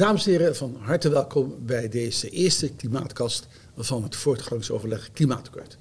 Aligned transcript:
Dames 0.00 0.26
en 0.26 0.32
heren, 0.32 0.56
van 0.56 0.76
harte 0.80 1.08
welkom 1.08 1.54
bij 1.66 1.88
deze 1.88 2.28
eerste 2.28 2.68
klimaatkast 2.68 3.46
van 3.76 4.02
het 4.02 4.16
voortgangsoverleg 4.16 5.10
Klimaatakkoord. 5.12 5.78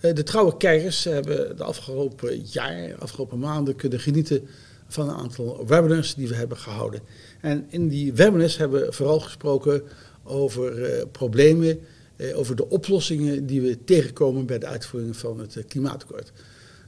Eh, 0.00 0.14
de 0.14 0.22
trouwe 0.22 0.56
kijkers 0.56 1.04
hebben 1.04 1.56
de 1.56 1.64
afgelopen 1.64 2.40
jaar, 2.40 2.94
afgelopen 2.98 3.38
maanden 3.38 3.76
kunnen 3.76 4.00
genieten 4.00 4.48
van 4.88 5.08
een 5.08 5.14
aantal 5.14 5.66
webinars 5.66 6.14
die 6.14 6.28
we 6.28 6.34
hebben 6.34 6.56
gehouden. 6.56 7.00
En 7.40 7.66
in 7.68 7.88
die 7.88 8.12
webinars 8.12 8.56
hebben 8.56 8.86
we 8.86 8.92
vooral 8.92 9.20
gesproken 9.20 9.82
over 10.24 10.78
uh, 10.78 11.02
problemen, 11.12 11.80
uh, 12.16 12.38
over 12.38 12.56
de 12.56 12.68
oplossingen 12.68 13.46
die 13.46 13.60
we 13.60 13.84
tegenkomen 13.84 14.46
bij 14.46 14.58
de 14.58 14.66
uitvoering 14.66 15.16
van 15.16 15.40
het 15.40 15.64
klimaatakkoord. 15.68 16.32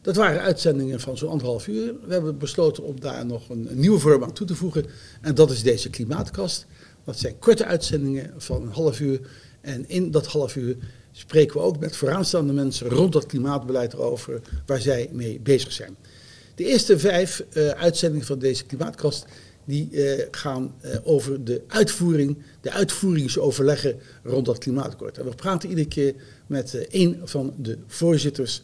Dat 0.05 0.17
waren 0.17 0.41
uitzendingen 0.41 1.01
van 1.01 1.17
zo'n 1.17 1.29
anderhalf 1.29 1.67
uur. 1.67 1.95
We 2.07 2.13
hebben 2.13 2.39
besloten 2.39 2.83
om 2.83 3.01
daar 3.01 3.27
nog 3.27 3.49
een, 3.49 3.69
nieuwe 3.73 3.99
vorm 3.99 4.23
aan 4.23 4.33
toe 4.33 4.47
te 4.47 4.55
voegen. 4.55 4.85
En 5.21 5.35
dat 5.35 5.51
is 5.51 5.63
deze 5.63 5.91
klimaatkast. 5.91 6.67
Dat 7.05 7.19
zijn 7.19 7.39
korte 7.39 7.65
uitzendingen 7.65 8.33
van 8.37 8.63
een 8.63 8.73
half 8.73 9.01
uur. 9.01 9.21
En 9.61 9.89
in 9.89 10.11
dat 10.11 10.27
half 10.27 10.57
uur 10.57 10.77
spreken 11.13 11.57
we 11.57 11.63
ook 11.63 11.79
met 11.79 11.97
vooraanstaande 11.97 12.53
mensen 12.53 12.89
rond 12.89 13.13
dat 13.13 13.27
klimaatbeleid 13.27 13.93
erover 13.93 14.41
waar 14.67 14.81
zij 14.81 15.09
mee 15.13 15.41
bezig 15.41 15.73
zijn. 15.73 15.97
De 16.55 16.65
eerste 16.65 16.99
vijf 16.99 17.45
uh, 17.53 17.69
uitzendingen 17.69 18.27
van 18.27 18.39
deze 18.39 18.65
klimaatkast 18.65 19.27
die 19.65 19.89
uh, 19.91 20.23
gaan 20.31 20.75
uh, 20.83 20.97
over 21.05 21.45
de 21.45 21.63
uitvoering, 21.67 22.37
de 22.61 22.71
uitvoeringsoverleggen 22.71 24.01
rond 24.23 24.47
dat 24.47 24.59
klimaatakkoord. 24.59 25.19
En 25.19 25.25
we 25.25 25.35
praten 25.35 25.69
iedere 25.69 25.89
keer 25.89 26.15
met 26.47 26.87
een 26.91 27.21
van 27.25 27.55
de 27.57 27.79
voorzitters 27.87 28.63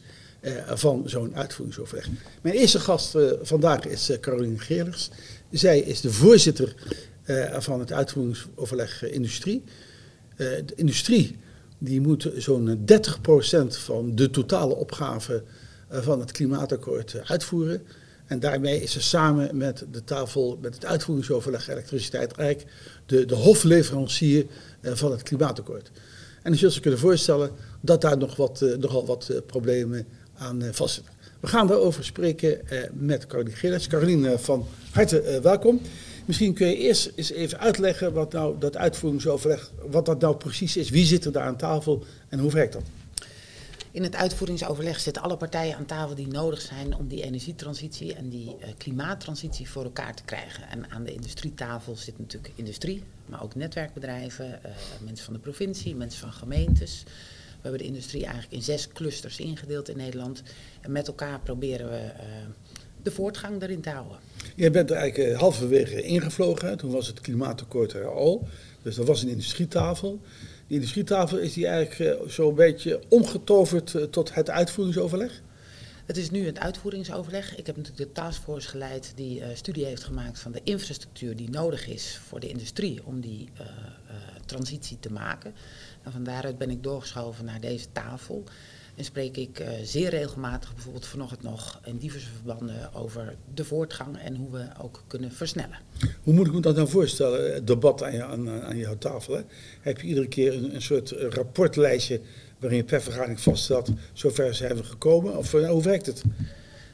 van 0.66 1.02
zo'n 1.06 1.36
uitvoeringsoverleg. 1.36 2.08
Mijn 2.40 2.54
eerste 2.54 2.80
gast 2.80 3.16
vandaag 3.42 3.86
is 3.86 4.10
Caroline 4.20 4.58
Geerlers. 4.58 5.10
Zij 5.50 5.78
is 5.78 6.00
de 6.00 6.12
voorzitter 6.12 6.74
van 7.58 7.80
het 7.80 7.92
uitvoeringsoverleg 7.92 9.10
industrie. 9.10 9.62
de 10.36 10.72
industrie 10.74 11.38
die 11.78 12.00
moet 12.00 12.30
zo'n 12.36 12.84
30% 12.92 12.96
van 13.68 14.14
de 14.14 14.30
totale 14.30 14.74
opgave 14.74 15.42
van 15.90 16.20
het 16.20 16.32
klimaatakkoord 16.32 17.16
uitvoeren. 17.24 17.82
En 18.26 18.40
daarmee 18.40 18.82
is 18.82 18.92
ze 18.92 19.00
samen 19.00 19.56
met 19.56 19.84
de 19.90 20.04
tafel, 20.04 20.58
met 20.60 20.74
het 20.74 20.84
uitvoeringsoverleg 20.84 21.68
elektriciteit 21.68 22.36
Rijk, 22.36 22.64
de, 23.06 23.24
de 23.24 23.34
hofleverancier 23.34 24.46
van 24.82 25.10
het 25.10 25.22
klimaatakkoord. 25.22 25.90
En 26.42 26.52
je 26.52 26.58
zult 26.58 26.74
je 26.74 26.80
kunnen 26.80 27.00
voorstellen 27.00 27.50
dat 27.80 28.00
daar 28.00 28.18
nog 28.18 28.36
wat, 28.36 28.64
nogal 28.78 29.06
wat 29.06 29.42
problemen 29.46 30.06
aan 30.40 30.62
vastzitten. 30.72 31.14
We 31.40 31.46
gaan 31.46 31.66
daarover 31.66 32.04
spreken 32.04 32.60
met 32.92 33.26
Caroline 33.26 33.56
Gilles. 33.56 33.86
Caroline, 33.86 34.38
van 34.38 34.66
harte 34.90 35.40
welkom. 35.42 35.80
Misschien 36.24 36.54
kun 36.54 36.66
je 36.66 36.76
eerst 36.76 37.12
eens 37.14 37.30
even 37.30 37.58
uitleggen 37.58 38.12
wat 38.12 38.32
nou 38.32 38.58
dat 38.58 38.76
uitvoeringsoverleg, 38.76 39.70
wat 39.90 40.06
dat 40.06 40.20
nou 40.20 40.36
precies 40.36 40.76
is. 40.76 40.90
Wie 40.90 41.04
zit 41.04 41.24
er 41.24 41.32
daar 41.32 41.46
aan 41.46 41.56
tafel 41.56 42.04
en 42.28 42.38
hoe 42.38 42.50
werkt 42.50 42.72
dat? 42.72 42.82
In 43.92 44.02
het 44.02 44.14
uitvoeringsoverleg 44.14 45.00
zitten 45.00 45.22
alle 45.22 45.36
partijen 45.36 45.76
aan 45.76 45.86
tafel 45.86 46.14
die 46.14 46.28
nodig 46.28 46.60
zijn 46.60 46.96
om 46.96 47.08
die 47.08 47.22
energietransitie 47.22 48.14
en 48.14 48.28
die 48.28 48.56
klimaattransitie 48.78 49.70
voor 49.70 49.84
elkaar 49.84 50.14
te 50.14 50.24
krijgen. 50.24 50.68
En 50.68 50.90
aan 50.90 51.04
de 51.04 51.12
industrietafel 51.12 51.96
zit 51.96 52.18
natuurlijk 52.18 52.52
industrie, 52.54 53.02
maar 53.26 53.42
ook 53.42 53.54
netwerkbedrijven, 53.54 54.60
mensen 55.04 55.24
van 55.24 55.34
de 55.34 55.40
provincie, 55.40 55.96
mensen 55.96 56.20
van 56.20 56.32
gemeentes. 56.32 57.04
We 57.62 57.68
hebben 57.68 57.86
de 57.86 57.92
industrie 57.92 58.24
eigenlijk 58.24 58.52
in 58.52 58.62
zes 58.62 58.88
clusters 58.88 59.38
ingedeeld 59.38 59.88
in 59.88 59.96
Nederland. 59.96 60.42
En 60.80 60.92
met 60.92 61.06
elkaar 61.06 61.40
proberen 61.40 61.88
we 61.88 61.96
uh, 61.96 62.22
de 63.02 63.10
voortgang 63.10 63.60
daarin 63.60 63.80
te 63.80 63.90
houden. 63.90 64.18
Je 64.56 64.70
bent 64.70 64.90
er 64.90 64.96
eigenlijk 64.96 65.36
halverwege 65.36 66.02
ingevlogen. 66.02 66.76
Toen 66.76 66.90
was 66.90 67.06
het 67.06 67.20
klimaatakkoord 67.20 67.92
er 67.92 68.06
al. 68.06 68.48
Dus 68.82 68.94
dat 68.94 69.06
was 69.06 69.22
een 69.22 69.28
industrietafel. 69.28 70.20
Die 70.66 70.76
industrietafel 70.76 71.38
is 71.38 71.52
die 71.52 71.66
eigenlijk 71.66 72.20
uh, 72.20 72.28
zo'n 72.28 72.54
beetje 72.54 73.00
omgetoverd 73.08 74.12
tot 74.12 74.34
het 74.34 74.50
uitvoeringsoverleg? 74.50 75.42
Het 76.06 76.16
is 76.16 76.30
nu 76.30 76.46
het 76.46 76.58
uitvoeringsoverleg. 76.58 77.56
Ik 77.56 77.66
heb 77.66 77.76
natuurlijk 77.76 78.06
de 78.06 78.20
taskforce 78.20 78.68
geleid 78.68 79.12
die 79.14 79.40
uh, 79.40 79.46
studie 79.54 79.84
heeft 79.84 80.04
gemaakt 80.04 80.38
van 80.38 80.52
de 80.52 80.60
infrastructuur 80.64 81.36
die 81.36 81.50
nodig 81.50 81.88
is 81.88 82.20
voor 82.26 82.40
de 82.40 82.48
industrie 82.48 83.00
om 83.04 83.20
die 83.20 83.48
transitie 84.50 84.96
te 85.00 85.12
maken. 85.12 85.54
En 86.02 86.12
van 86.12 86.24
daaruit 86.24 86.58
ben 86.58 86.70
ik 86.70 86.82
doorgeschoven 86.82 87.44
naar 87.44 87.60
deze 87.60 87.86
tafel. 87.92 88.44
En 88.94 89.04
spreek 89.04 89.36
ik 89.36 89.60
uh, 89.60 89.68
zeer 89.82 90.10
regelmatig, 90.10 90.74
bijvoorbeeld 90.74 91.06
vanochtend 91.06 91.42
nog, 91.42 91.80
in 91.84 91.96
diverse 91.96 92.28
verbanden 92.30 92.94
over 92.94 93.36
de 93.54 93.64
voortgang 93.64 94.18
en 94.18 94.36
hoe 94.36 94.50
we 94.50 94.66
ook 94.82 95.02
kunnen 95.06 95.32
versnellen. 95.32 95.78
Hoe 96.22 96.34
moet 96.34 96.46
ik 96.46 96.52
me 96.52 96.60
dat 96.60 96.76
nou 96.76 96.88
voorstellen, 96.88 97.54
het 97.54 97.66
debat 97.66 98.02
aan, 98.02 98.22
aan, 98.22 98.50
aan 98.62 98.76
jouw 98.76 98.98
tafel? 98.98 99.34
Hè? 99.34 99.42
Heb 99.80 100.00
je 100.00 100.06
iedere 100.06 100.28
keer 100.28 100.74
een, 100.74 100.82
soort 100.82 101.10
rapportlijstje 101.10 102.20
waarin 102.58 102.78
je 102.78 102.84
per 102.84 103.02
vergadering 103.02 103.40
vaststelt, 103.40 103.90
zover 104.12 104.54
zijn 104.54 104.76
we 104.76 104.84
gekomen? 104.84 105.36
Of 105.36 105.54
uh, 105.54 105.70
hoe 105.70 105.82
werkt 105.82 106.06
het? 106.06 106.22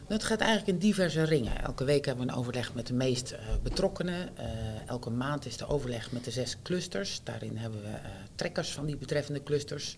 Het 0.06 0.24
gaat 0.24 0.40
eigenlijk 0.40 0.68
in 0.70 0.78
diverse 0.78 1.22
ringen. 1.22 1.62
Elke 1.62 1.84
week 1.84 2.04
hebben 2.04 2.26
we 2.26 2.32
een 2.32 2.38
overleg 2.38 2.74
met 2.74 2.86
de 2.86 2.94
meest 2.94 3.32
uh, 3.32 3.38
betrokkenen. 3.62 4.28
Uh, 4.38 4.44
elke 4.86 5.10
maand 5.10 5.46
is 5.46 5.56
de 5.56 5.66
overleg 5.66 6.12
met 6.12 6.24
de 6.24 6.30
zes 6.30 6.56
clusters. 6.62 7.20
Daarin 7.24 7.56
hebben 7.56 7.82
we 7.82 7.88
uh, 7.88 7.94
trekkers 8.34 8.72
van 8.72 8.86
die 8.86 8.96
betreffende 8.96 9.42
clusters. 9.42 9.96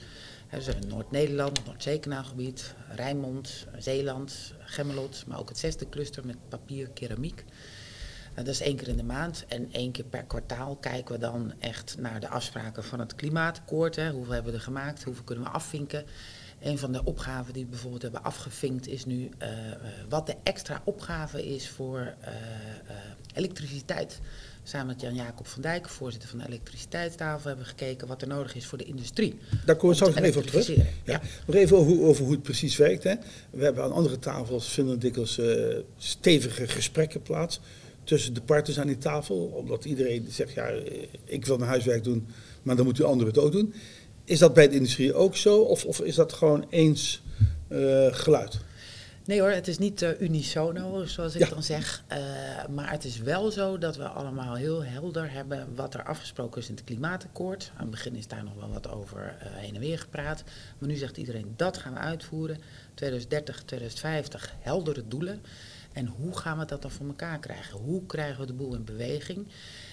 Dus 0.50 0.68
Noord-Nederland, 0.86 1.66
Noordzeekanaalgebied, 1.66 2.74
Rijnmond, 2.94 3.66
Zeeland, 3.78 4.54
Gemmelot, 4.58 5.24
maar 5.26 5.38
ook 5.38 5.48
het 5.48 5.58
zesde 5.58 5.88
cluster 5.88 6.26
met 6.26 6.48
papier, 6.48 6.88
keramiek. 6.88 7.44
Dat 8.34 8.46
is 8.46 8.60
één 8.60 8.76
keer 8.76 8.88
in 8.88 8.96
de 8.96 9.04
maand 9.04 9.44
en 9.48 9.72
één 9.72 9.92
keer 9.92 10.04
per 10.04 10.24
kwartaal 10.24 10.76
kijken 10.76 11.14
we 11.14 11.20
dan 11.20 11.52
echt 11.58 11.96
naar 11.98 12.20
de 12.20 12.28
afspraken 12.28 12.84
van 12.84 13.00
het 13.00 13.14
klimaatakkoord. 13.14 13.96
Hè. 13.96 14.10
Hoeveel 14.10 14.32
hebben 14.32 14.52
we 14.52 14.58
er 14.58 14.64
gemaakt, 14.64 15.02
hoeveel 15.02 15.24
kunnen 15.24 15.44
we 15.44 15.50
afvinken. 15.50 16.04
Een 16.60 16.78
van 16.78 16.92
de 16.92 17.04
opgaven 17.04 17.52
die 17.52 17.64
we 17.64 17.70
bijvoorbeeld 17.70 18.02
hebben 18.02 18.22
afgevinkt 18.22 18.88
is 18.88 19.04
nu 19.04 19.28
uh, 19.42 19.48
wat 20.08 20.26
de 20.26 20.34
extra 20.42 20.82
opgave 20.84 21.46
is 21.54 21.68
voor 21.68 22.14
uh, 22.22 22.28
elektriciteit. 23.34 24.20
Samen 24.62 24.86
met 24.86 25.00
Jan-Jacob 25.00 25.46
van 25.46 25.62
Dijk, 25.62 25.88
voorzitter 25.88 26.28
van 26.28 26.38
de 26.38 26.46
elektriciteitstafel, 26.46 27.46
hebben 27.46 27.64
we 27.64 27.70
gekeken 27.70 28.08
wat 28.08 28.22
er 28.22 28.28
nodig 28.28 28.54
is 28.54 28.66
voor 28.66 28.78
de 28.78 28.84
industrie. 28.84 29.38
Daar 29.64 29.76
komen 29.76 29.96
we 29.96 30.04
straks 30.04 30.26
even 30.26 30.40
op 30.40 30.46
terug. 30.46 30.66
Ja. 30.66 30.84
Ja. 31.04 31.20
Nog 31.46 31.56
even 31.56 31.76
over, 31.76 32.02
over, 32.02 32.24
hoe 32.24 32.32
het 32.32 32.42
precies 32.42 32.76
werkt. 32.76 33.02
Hè. 33.02 33.14
We 33.50 33.64
hebben 33.64 33.84
aan 33.84 33.92
andere 33.92 34.18
tafels, 34.18 34.68
vinden 34.68 34.98
dikwijls 34.98 35.40
stevige 35.96 36.68
gesprekken 36.68 37.22
plaats 37.22 37.60
tussen 38.04 38.34
de 38.34 38.40
partners 38.40 38.80
aan 38.80 38.86
die 38.86 38.98
tafel. 38.98 39.36
Omdat 39.36 39.84
iedereen 39.84 40.26
zegt, 40.30 40.52
ja, 40.52 40.70
ik 41.24 41.46
wil 41.46 41.56
mijn 41.56 41.70
huiswerk 41.70 42.04
doen, 42.04 42.26
maar 42.62 42.76
dan 42.76 42.84
moet 42.84 42.98
u 42.98 43.04
anderen 43.04 43.34
het 43.34 43.42
ook 43.42 43.52
doen. 43.52 43.74
Is 44.28 44.38
dat 44.38 44.54
bij 44.54 44.68
de 44.68 44.74
industrie 44.74 45.14
ook 45.14 45.36
zo 45.36 45.60
of, 45.60 45.84
of 45.84 46.00
is 46.00 46.14
dat 46.14 46.32
gewoon 46.32 46.66
eens 46.70 47.22
uh, 47.68 48.06
geluid? 48.10 48.58
Nee 49.24 49.40
hoor, 49.40 49.50
het 49.50 49.68
is 49.68 49.78
niet 49.78 50.02
uh, 50.02 50.20
unisono, 50.20 51.04
zoals 51.04 51.34
ik 51.34 51.40
ja. 51.40 51.48
dan 51.48 51.62
zeg. 51.62 52.04
Uh, 52.12 52.18
maar 52.74 52.90
het 52.90 53.04
is 53.04 53.18
wel 53.18 53.50
zo 53.50 53.78
dat 53.78 53.96
we 53.96 54.08
allemaal 54.08 54.54
heel 54.54 54.84
helder 54.84 55.30
hebben 55.30 55.74
wat 55.74 55.94
er 55.94 56.04
afgesproken 56.04 56.60
is 56.60 56.68
in 56.68 56.74
het 56.74 56.84
klimaatakkoord. 56.84 57.70
Aan 57.74 57.80
het 57.80 57.90
begin 57.90 58.16
is 58.16 58.26
daar 58.26 58.44
nog 58.44 58.54
wel 58.54 58.72
wat 58.72 58.90
over 58.90 59.36
uh, 59.42 59.48
heen 59.54 59.74
en 59.74 59.80
weer 59.80 59.98
gepraat. 59.98 60.44
Maar 60.78 60.88
nu 60.88 60.96
zegt 60.96 61.16
iedereen, 61.16 61.52
dat 61.56 61.76
gaan 61.76 61.92
we 61.92 61.98
uitvoeren. 61.98 62.58
2030, 62.94 63.62
2050, 63.62 64.54
heldere 64.60 65.08
doelen. 65.08 65.42
En 65.92 66.06
hoe 66.06 66.38
gaan 66.38 66.58
we 66.58 66.64
dat 66.64 66.82
dan 66.82 66.90
voor 66.90 67.06
elkaar 67.06 67.38
krijgen? 67.38 67.78
Hoe 67.78 68.06
krijgen 68.06 68.40
we 68.40 68.46
de 68.46 68.52
boel 68.52 68.74
in 68.74 68.84
beweging? 68.84 69.46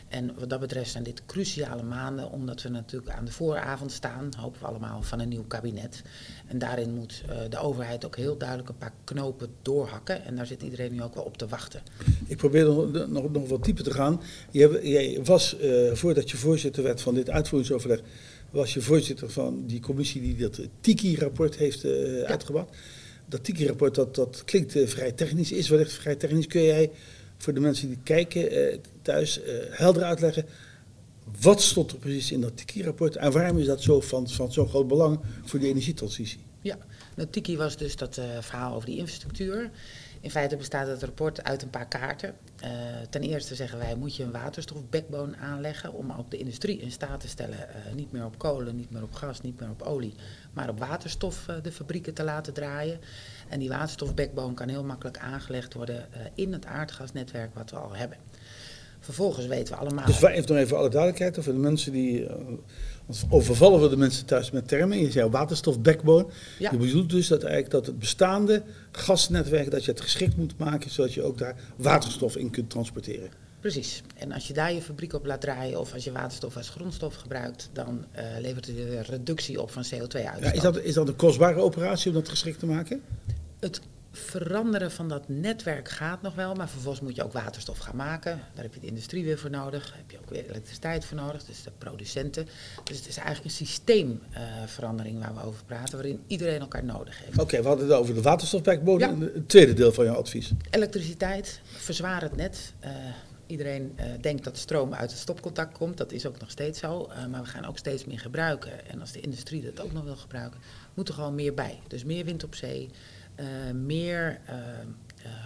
En 0.07 0.31
wat 0.39 0.49
dat 0.49 0.59
betreft 0.59 0.91
zijn 0.91 1.03
dit 1.03 1.25
cruciale 1.25 1.83
maanden, 1.83 2.31
omdat 2.31 2.61
we 2.61 2.69
natuurlijk 2.69 3.11
aan 3.11 3.25
de 3.25 3.31
vooravond 3.31 3.91
staan, 3.91 4.29
hopen 4.37 4.59
we 4.59 4.67
allemaal, 4.67 5.01
van 5.01 5.19
een 5.19 5.29
nieuw 5.29 5.45
kabinet. 5.47 6.01
En 6.47 6.57
daarin 6.57 6.93
moet 6.93 7.23
uh, 7.29 7.37
de 7.49 7.57
overheid 7.57 8.05
ook 8.05 8.15
heel 8.15 8.37
duidelijk 8.37 8.69
een 8.69 8.77
paar 8.77 8.93
knopen 9.03 9.49
doorhakken. 9.61 10.25
En 10.25 10.35
daar 10.35 10.45
zit 10.45 10.61
iedereen 10.61 10.91
nu 10.91 11.01
ook 11.01 11.13
wel 11.13 11.23
op 11.23 11.37
te 11.37 11.47
wachten. 11.47 11.81
Ik 12.27 12.37
probeer 12.37 12.65
nog, 12.65 13.07
nog, 13.07 13.31
nog 13.31 13.49
wat 13.49 13.63
dieper 13.63 13.83
te 13.83 13.91
gaan. 13.91 14.21
Jij, 14.51 14.79
jij 14.83 15.19
was, 15.23 15.55
uh, 15.61 15.93
voordat 15.93 16.31
je 16.31 16.37
voorzitter 16.37 16.83
werd 16.83 17.01
van 17.01 17.13
dit 17.13 17.29
uitvoeringsoverleg, 17.29 18.01
was 18.49 18.73
je 18.73 18.81
voorzitter 18.81 19.29
van 19.29 19.63
die 19.65 19.79
commissie 19.79 20.21
die 20.21 20.35
dat 20.37 20.59
TIKI-rapport 20.81 21.55
heeft 21.55 21.83
uh, 21.83 22.19
ja. 22.19 22.25
uitgebracht. 22.25 22.77
Dat 23.25 23.43
TIKI-rapport, 23.43 23.95
dat, 23.95 24.15
dat 24.15 24.43
klinkt 24.45 24.73
vrij 24.85 25.11
technisch, 25.11 25.51
is 25.51 25.69
wellicht 25.69 25.93
vrij 25.93 26.15
technisch. 26.15 26.47
Kun 26.47 26.63
jij 26.63 26.91
voor 27.45 27.53
de 27.53 27.59
mensen 27.59 27.87
die 27.87 27.99
kijken 28.03 28.53
uh, 28.53 28.77
thuis 29.01 29.39
uh, 29.39 29.45
helder 29.69 30.03
uitleggen. 30.03 30.45
Wat 31.41 31.61
stond 31.61 31.91
er 31.91 31.97
precies 31.97 32.31
in 32.31 32.41
dat 32.41 32.57
TIKI-rapport 32.57 33.15
en 33.15 33.31
waarom 33.31 33.57
is 33.57 33.65
dat 33.65 33.81
zo 33.81 34.01
van, 34.01 34.29
van 34.29 34.51
zo'n 34.51 34.67
groot 34.67 34.87
belang 34.87 35.19
voor 35.43 35.59
de 35.59 35.67
energietransitie? 35.67 36.39
Ja, 36.61 36.77
dat 37.15 37.31
TIKI 37.31 37.57
was 37.57 37.77
dus 37.77 37.95
dat 37.95 38.17
uh, 38.17 38.25
verhaal 38.39 38.75
over 38.75 38.87
die 38.87 38.97
infrastructuur. 38.97 39.71
In 40.25 40.31
feite 40.31 40.57
bestaat 40.57 40.87
het 40.87 41.03
rapport 41.03 41.43
uit 41.43 41.61
een 41.61 41.69
paar 41.69 41.87
kaarten. 41.87 42.35
Uh, 42.63 42.69
ten 43.09 43.21
eerste 43.21 43.55
zeggen 43.55 43.77
wij, 43.77 43.95
moet 43.95 44.15
je 44.15 44.23
een 44.23 44.31
waterstofbackbone 44.31 45.37
aanleggen 45.37 45.93
om 45.93 46.11
ook 46.11 46.31
de 46.31 46.37
industrie 46.37 46.79
in 46.79 46.91
staat 46.91 47.19
te 47.19 47.27
stellen, 47.27 47.57
uh, 47.57 47.93
niet 47.95 48.11
meer 48.11 48.25
op 48.25 48.37
kolen, 48.37 48.75
niet 48.75 48.91
meer 48.91 49.03
op 49.03 49.13
gas, 49.13 49.41
niet 49.41 49.59
meer 49.59 49.69
op 49.69 49.81
olie, 49.81 50.13
maar 50.53 50.69
op 50.69 50.79
waterstof 50.79 51.47
uh, 51.49 51.55
de 51.61 51.71
fabrieken 51.71 52.13
te 52.13 52.23
laten 52.23 52.53
draaien. 52.53 52.99
En 53.49 53.59
die 53.59 53.69
waterstofbackbone 53.69 54.53
kan 54.53 54.69
heel 54.69 54.83
makkelijk 54.83 55.17
aangelegd 55.17 55.73
worden 55.73 56.05
in 56.33 56.53
het 56.53 56.65
aardgasnetwerk 56.65 57.55
wat 57.55 57.71
we 57.71 57.77
al 57.77 57.95
hebben. 57.95 58.17
Vervolgens 58.99 59.45
weten 59.45 59.73
we 59.73 59.79
allemaal. 59.79 60.05
Dus 60.05 60.21
even 60.21 60.53
nog 60.53 60.57
even 60.57 60.77
alle 60.77 60.89
duidelijkheid, 60.89 61.43
voor 61.43 61.53
de 61.53 61.59
mensen 61.59 61.91
die. 61.91 62.27
Uh, 63.09 63.33
overvallen 63.33 63.81
we 63.81 63.89
de 63.89 63.97
mensen 63.97 64.25
thuis 64.25 64.51
met 64.51 64.67
termen. 64.67 64.97
Je 64.97 65.11
zei 65.11 65.29
waterstof 65.29 65.81
backbone. 65.81 66.25
Ja. 66.59 66.71
Je 66.71 66.77
bedoelt 66.77 67.09
dus 67.09 67.27
dat, 67.27 67.43
eigenlijk 67.43 67.71
dat 67.71 67.85
het 67.85 67.99
bestaande 67.99 68.63
gasnetwerk, 68.91 69.71
dat 69.71 69.85
je 69.85 69.91
het 69.91 70.01
geschikt 70.01 70.37
moet 70.37 70.57
maken, 70.57 70.91
zodat 70.91 71.13
je 71.13 71.23
ook 71.23 71.37
daar 71.37 71.55
waterstof 71.75 72.35
in 72.35 72.49
kunt 72.49 72.69
transporteren. 72.69 73.29
Precies. 73.59 74.01
En 74.15 74.31
als 74.31 74.47
je 74.47 74.53
daar 74.53 74.73
je 74.73 74.81
fabriek 74.81 75.13
op 75.13 75.25
laat 75.25 75.41
draaien 75.41 75.79
of 75.79 75.93
als 75.93 76.03
je 76.03 76.11
waterstof 76.11 76.57
als 76.57 76.69
grondstof 76.69 77.15
gebruikt, 77.15 77.69
dan 77.73 78.05
uh, 78.15 78.21
levert 78.41 78.65
het 78.65 78.77
een 78.77 79.03
reductie 79.03 79.61
op 79.61 79.71
van 79.71 79.83
CO2-uitstoot. 79.83 80.43
Ja, 80.43 80.51
is, 80.51 80.61
dat, 80.61 80.77
is 80.77 80.93
dat 80.93 81.07
een 81.07 81.15
kostbare 81.15 81.59
operatie 81.59 82.09
om 82.09 82.15
dat 82.15 82.29
geschikt 82.29 82.59
te 82.59 82.65
maken? 82.65 83.01
Het 83.59 83.81
veranderen 84.15 84.91
van 84.91 85.09
dat 85.09 85.29
netwerk 85.29 85.89
gaat 85.89 86.21
nog 86.21 86.35
wel, 86.35 86.53
maar 86.53 86.69
vervolgens 86.69 87.03
moet 87.03 87.15
je 87.15 87.23
ook 87.23 87.33
waterstof 87.33 87.77
gaan 87.77 87.95
maken. 87.95 88.39
Daar 88.53 88.63
heb 88.63 88.73
je 88.73 88.79
de 88.79 88.87
industrie 88.87 89.23
weer 89.23 89.37
voor 89.37 89.49
nodig, 89.49 89.87
daar 89.87 89.97
heb 89.97 90.11
je 90.11 90.17
ook 90.17 90.29
weer 90.29 90.49
elektriciteit 90.49 91.05
voor 91.05 91.17
nodig, 91.17 91.43
dus 91.43 91.63
de 91.63 91.71
producenten. 91.77 92.47
Dus 92.83 92.97
het 92.97 93.07
is 93.07 93.17
eigenlijk 93.17 93.45
een 93.45 93.65
systeemverandering 93.65 95.15
uh, 95.17 95.21
waar 95.21 95.33
we 95.33 95.47
over 95.47 95.63
praten, 95.65 95.93
waarin 95.93 96.23
iedereen 96.27 96.59
elkaar 96.59 96.83
nodig 96.83 97.23
heeft. 97.23 97.39
Oké, 97.39 97.61
we 97.61 97.67
hadden 97.67 97.87
het 97.87 97.97
over 97.97 98.13
de 98.13 98.21
waterstofbackbone, 98.21 98.99
ja. 98.99 99.17
het 99.33 99.49
tweede 99.49 99.73
deel 99.73 99.93
van 99.93 100.05
jouw 100.05 100.15
advies. 100.15 100.51
Elektriciteit, 100.69 101.59
verzwaar 101.63 102.21
het 102.21 102.35
net. 102.35 102.73
Uh, 102.83 102.89
Iedereen 103.47 103.93
uh, 103.99 104.05
denkt 104.21 104.43
dat 104.43 104.57
stroom 104.57 104.93
uit 104.93 105.11
het 105.11 105.19
stopcontact 105.19 105.77
komt. 105.77 105.97
Dat 105.97 106.11
is 106.11 106.25
ook 106.25 106.39
nog 106.39 106.49
steeds 106.49 106.79
zo. 106.79 107.09
Uh, 107.09 107.25
maar 107.25 107.41
we 107.41 107.47
gaan 107.47 107.65
ook 107.65 107.77
steeds 107.77 108.05
meer 108.05 108.19
gebruiken. 108.19 108.89
En 108.89 109.01
als 109.01 109.11
de 109.11 109.19
industrie 109.19 109.63
dat 109.63 109.85
ook 109.85 109.93
nog 109.93 110.03
wil 110.03 110.15
gebruiken, 110.15 110.59
moet 110.93 111.07
er 111.07 111.13
gewoon 111.13 111.35
meer 111.35 111.53
bij. 111.53 111.79
Dus 111.87 112.03
meer 112.03 112.25
wind 112.25 112.43
op 112.43 112.55
zee, 112.55 112.89
meer 113.73 114.41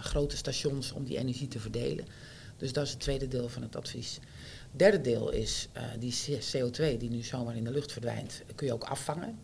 grote 0.00 0.36
stations 0.36 0.92
om 0.92 1.04
die 1.04 1.18
energie 1.18 1.48
te 1.48 1.60
verdelen. 1.60 2.06
Dus 2.56 2.72
dat 2.72 2.84
is 2.84 2.90
het 2.90 3.00
tweede 3.00 3.28
deel 3.28 3.48
van 3.48 3.62
het 3.62 3.76
advies. 3.76 4.18
Het 4.70 4.78
derde 4.78 5.00
deel 5.00 5.30
is 5.30 5.68
die 5.98 6.38
CO2 6.38 6.96
die 6.98 7.10
nu 7.10 7.22
zomaar 7.22 7.56
in 7.56 7.64
de 7.64 7.70
lucht 7.70 7.92
verdwijnt, 7.92 8.42
kun 8.54 8.66
je 8.66 8.72
ook 8.72 8.84
afvangen. 8.84 9.38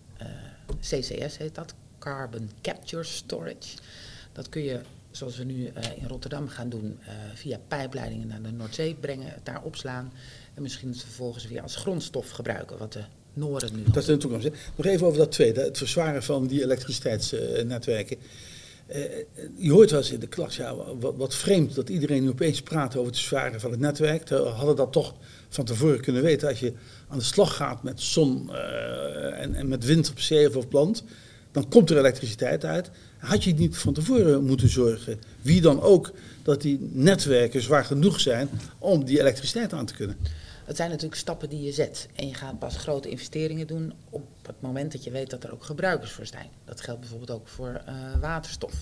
CCS 0.81 1.37
heet 1.37 1.55
dat, 1.55 1.75
Carbon 1.99 2.51
Capture 2.63 3.05
Storage. 3.05 3.77
Dat 4.33 4.49
kun 4.49 4.63
je 4.63 4.81
zoals 5.11 5.37
we 5.37 5.45
nu 5.45 5.67
in 5.97 6.07
Rotterdam 6.07 6.49
gaan 6.49 6.69
doen, 6.69 6.99
via 7.35 7.59
pijpleidingen 7.69 8.27
naar 8.27 8.43
de 8.43 8.51
Noordzee 8.51 8.95
brengen, 8.95 9.41
daar 9.43 9.63
opslaan 9.63 10.13
en 10.55 10.63
misschien 10.63 10.89
het 10.89 11.01
vervolgens 11.01 11.47
weer 11.47 11.63
als 11.63 11.77
grondstof 11.77 12.31
gebruiken, 12.31 12.79
wat 12.79 12.93
de 12.93 13.05
Nu 13.37 13.83
Dat 13.85 13.97
is 13.97 14.05
de 14.05 14.17
toekomst. 14.17 14.49
Nog 14.77 14.87
even 14.87 15.07
over 15.07 15.19
dat 15.19 15.33
tweede, 15.33 15.61
het 15.61 15.79
verzwaren 15.79 16.23
van 16.23 16.47
die 16.47 16.63
elektriciteitsnetwerken. 16.63 18.17
Uh, 18.89 18.97
je 19.57 19.71
hoort 19.73 19.91
wel 19.91 20.01
eens 20.01 20.11
in 20.11 20.21
de 20.21 20.27
klas, 20.27 20.57
ja, 20.57 20.75
wat, 21.01 21.15
wat, 21.17 21.35
vreemd 21.35 21.75
dat 21.75 21.89
iedereen 21.89 22.23
nu 22.23 22.29
opeens 22.29 22.63
praat 22.63 22.97
over 22.97 23.07
het 23.07 23.17
verzwaren 23.17 23.61
van 23.61 23.71
het 23.71 23.81
netwerk. 23.81 24.29
We 24.29 24.37
hadden 24.37 24.77
dat 24.77 24.93
toch 24.93 25.15
van 25.49 25.65
tevoren 25.65 26.01
kunnen 26.01 26.23
weten 26.23 26.49
als 26.49 26.61
je 26.61 26.73
aan 27.09 27.19
de 27.19 27.25
slag 27.25 27.57
gaat 27.57 27.83
met 27.83 28.01
zon 28.01 28.55
en, 29.35 29.55
en 29.55 29.69
met 29.69 29.85
wind 29.85 30.11
op 30.11 30.21
zee 30.21 30.49
of 30.49 30.57
op 30.57 30.73
land 30.73 31.05
dan 31.57 31.69
komt 31.69 31.91
er 31.91 31.99
elektriciteit 31.99 32.65
uit. 32.65 32.91
Had 33.19 33.45
je 33.45 33.55
niet 33.55 33.77
van 33.77 33.93
tevoren 33.93 34.45
moeten 34.45 34.69
zorgen, 34.69 35.21
wie 35.43 35.61
dan 35.61 35.83
ook, 35.83 36.13
dat 36.43 36.63
die 36.63 36.91
netwerken 36.93 37.63
zwaar 37.63 37.85
genoeg 37.85 38.21
zijn 38.21 38.49
om 38.79 39.05
die 39.05 39.21
elektriciteit 39.21 39.73
aan 39.73 39.87
te 39.87 39.95
kunnen? 39.95 40.17
Het 40.67 40.77
zijn 40.77 40.91
natuurlijk 40.91 41.21
stappen 41.21 41.49
die 41.49 41.63
je 41.63 41.73
zet. 41.73 42.09
En 42.15 42.29
je 42.29 42.35
gaat 42.35 42.59
pas 42.59 42.77
grote 42.77 43.09
investeringen 43.09 43.67
doen 43.67 43.93
op 44.11 44.27
het 44.43 44.61
moment 44.61 44.93
dat 44.93 45.05
je 45.05 45.11
weet 45.11 45.31
dat 45.31 45.45
er 45.45 45.53
ook 45.53 45.65
gebruikers 45.65 46.11
voor 46.11 46.27
zijn. 46.27 46.49
Dat 46.65 46.81
geldt 46.81 47.01
bijvoorbeeld 47.01 47.31
ook 47.31 47.49
voor 47.49 47.81
uh, 47.89 48.21
waterstof. 48.21 48.75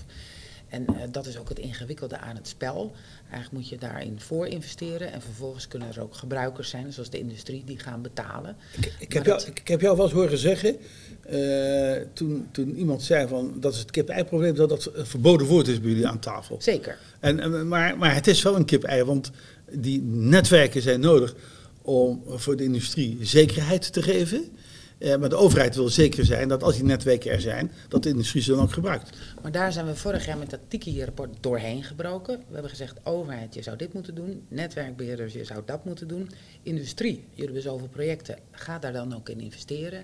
En 0.67 0.85
uh, 0.89 0.97
dat 1.11 1.25
is 1.25 1.37
ook 1.37 1.49
het 1.49 1.59
ingewikkelde 1.59 2.17
aan 2.17 2.35
het 2.35 2.47
spel. 2.47 2.91
Eigenlijk 3.21 3.51
moet 3.51 3.69
je 3.69 3.77
daarin 3.77 4.19
voor 4.19 4.47
investeren 4.47 5.11
en 5.11 5.21
vervolgens 5.21 5.67
kunnen 5.67 5.87
er 5.93 6.01
ook 6.01 6.15
gebruikers 6.15 6.69
zijn, 6.69 6.93
zoals 6.93 7.09
de 7.09 7.19
industrie, 7.19 7.63
die 7.65 7.79
gaan 7.79 8.01
betalen. 8.01 8.55
Ik, 8.77 8.93
ik, 8.99 9.13
heb, 9.13 9.25
jou, 9.25 9.41
ik, 9.41 9.59
ik 9.59 9.67
heb 9.67 9.81
jou 9.81 9.95
wel 9.95 10.05
eens 10.05 10.13
horen 10.13 10.37
zeggen, 10.37 10.77
uh, 11.29 11.95
toen, 12.13 12.47
toen 12.51 12.75
iemand 12.75 13.03
zei 13.03 13.27
van 13.27 13.53
dat 13.59 13.73
is 13.73 13.79
het 13.79 13.91
kip-ei-probleem, 13.91 14.55
dat 14.55 14.69
dat 14.69 14.91
een 14.93 15.05
verboden 15.05 15.47
woord 15.47 15.67
is 15.67 15.79
bij 15.79 15.89
jullie 15.89 16.07
aan 16.07 16.19
tafel. 16.19 16.61
Zeker. 16.61 16.97
En, 17.19 17.67
maar, 17.67 17.97
maar 17.97 18.13
het 18.13 18.27
is 18.27 18.41
wel 18.41 18.55
een 18.55 18.65
kip-ei, 18.65 19.03
want 19.03 19.31
die 19.71 20.01
netwerken 20.01 20.81
zijn 20.81 20.99
nodig 20.99 21.35
om 21.85 22.23
voor 22.27 22.55
de 22.55 22.63
industrie 22.63 23.17
zekerheid 23.21 23.93
te 23.93 24.01
geven. 24.01 24.43
Uh, 24.99 25.15
maar 25.15 25.29
de 25.29 25.35
overheid 25.35 25.75
wil 25.75 25.89
zeker 25.89 26.25
zijn 26.25 26.47
dat 26.47 26.63
als 26.63 26.75
die 26.75 26.83
netwerken 26.83 27.31
er 27.31 27.41
zijn, 27.41 27.71
dat 27.87 28.03
de 28.03 28.09
industrie 28.09 28.41
ze 28.41 28.51
dan 28.51 28.59
ook 28.59 28.71
gebruikt. 28.71 29.17
Maar 29.41 29.51
daar 29.51 29.71
zijn 29.71 29.85
we 29.85 29.95
vorig 29.95 30.25
jaar 30.25 30.37
met 30.37 30.49
dat 30.49 30.59
Tiki-rapport 30.67 31.29
doorheen 31.39 31.83
gebroken. 31.83 32.37
We 32.37 32.53
hebben 32.53 32.69
gezegd, 32.69 32.99
overheid, 33.03 33.53
je 33.53 33.61
zou 33.61 33.77
dit 33.77 33.93
moeten 33.93 34.15
doen. 34.15 34.45
Netwerkbeheerders, 34.47 35.33
je 35.33 35.45
zou 35.45 35.61
dat 35.65 35.85
moeten 35.85 36.07
doen. 36.07 36.29
Industrie, 36.63 37.23
jullie 37.29 37.43
hebben 37.43 37.61
zoveel 37.61 37.87
projecten, 37.87 38.37
ga 38.51 38.79
daar 38.79 38.93
dan 38.93 39.15
ook 39.15 39.29
in 39.29 39.39
investeren. 39.39 40.03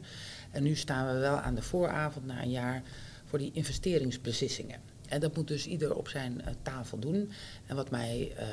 En 0.52 0.64
nu 0.64 0.76
staan 0.76 1.14
we 1.14 1.20
wel 1.20 1.36
aan 1.36 1.56
de 1.56 1.62
vooravond 1.62 2.26
na 2.26 2.42
een 2.42 2.52
jaar 2.52 2.84
voor 3.26 3.40
die 3.40 3.52
investeringsbeslissingen. 3.54 4.80
En 5.08 5.20
dat 5.20 5.36
moet 5.36 5.48
dus 5.48 5.68
ieder 5.68 5.96
op 5.96 6.08
zijn 6.08 6.42
uh, 6.42 6.48
tafel 6.62 7.00
doen. 7.00 7.32
En 7.66 7.76
wat 7.76 7.90
mij 7.90 8.32
uh, 8.38 8.46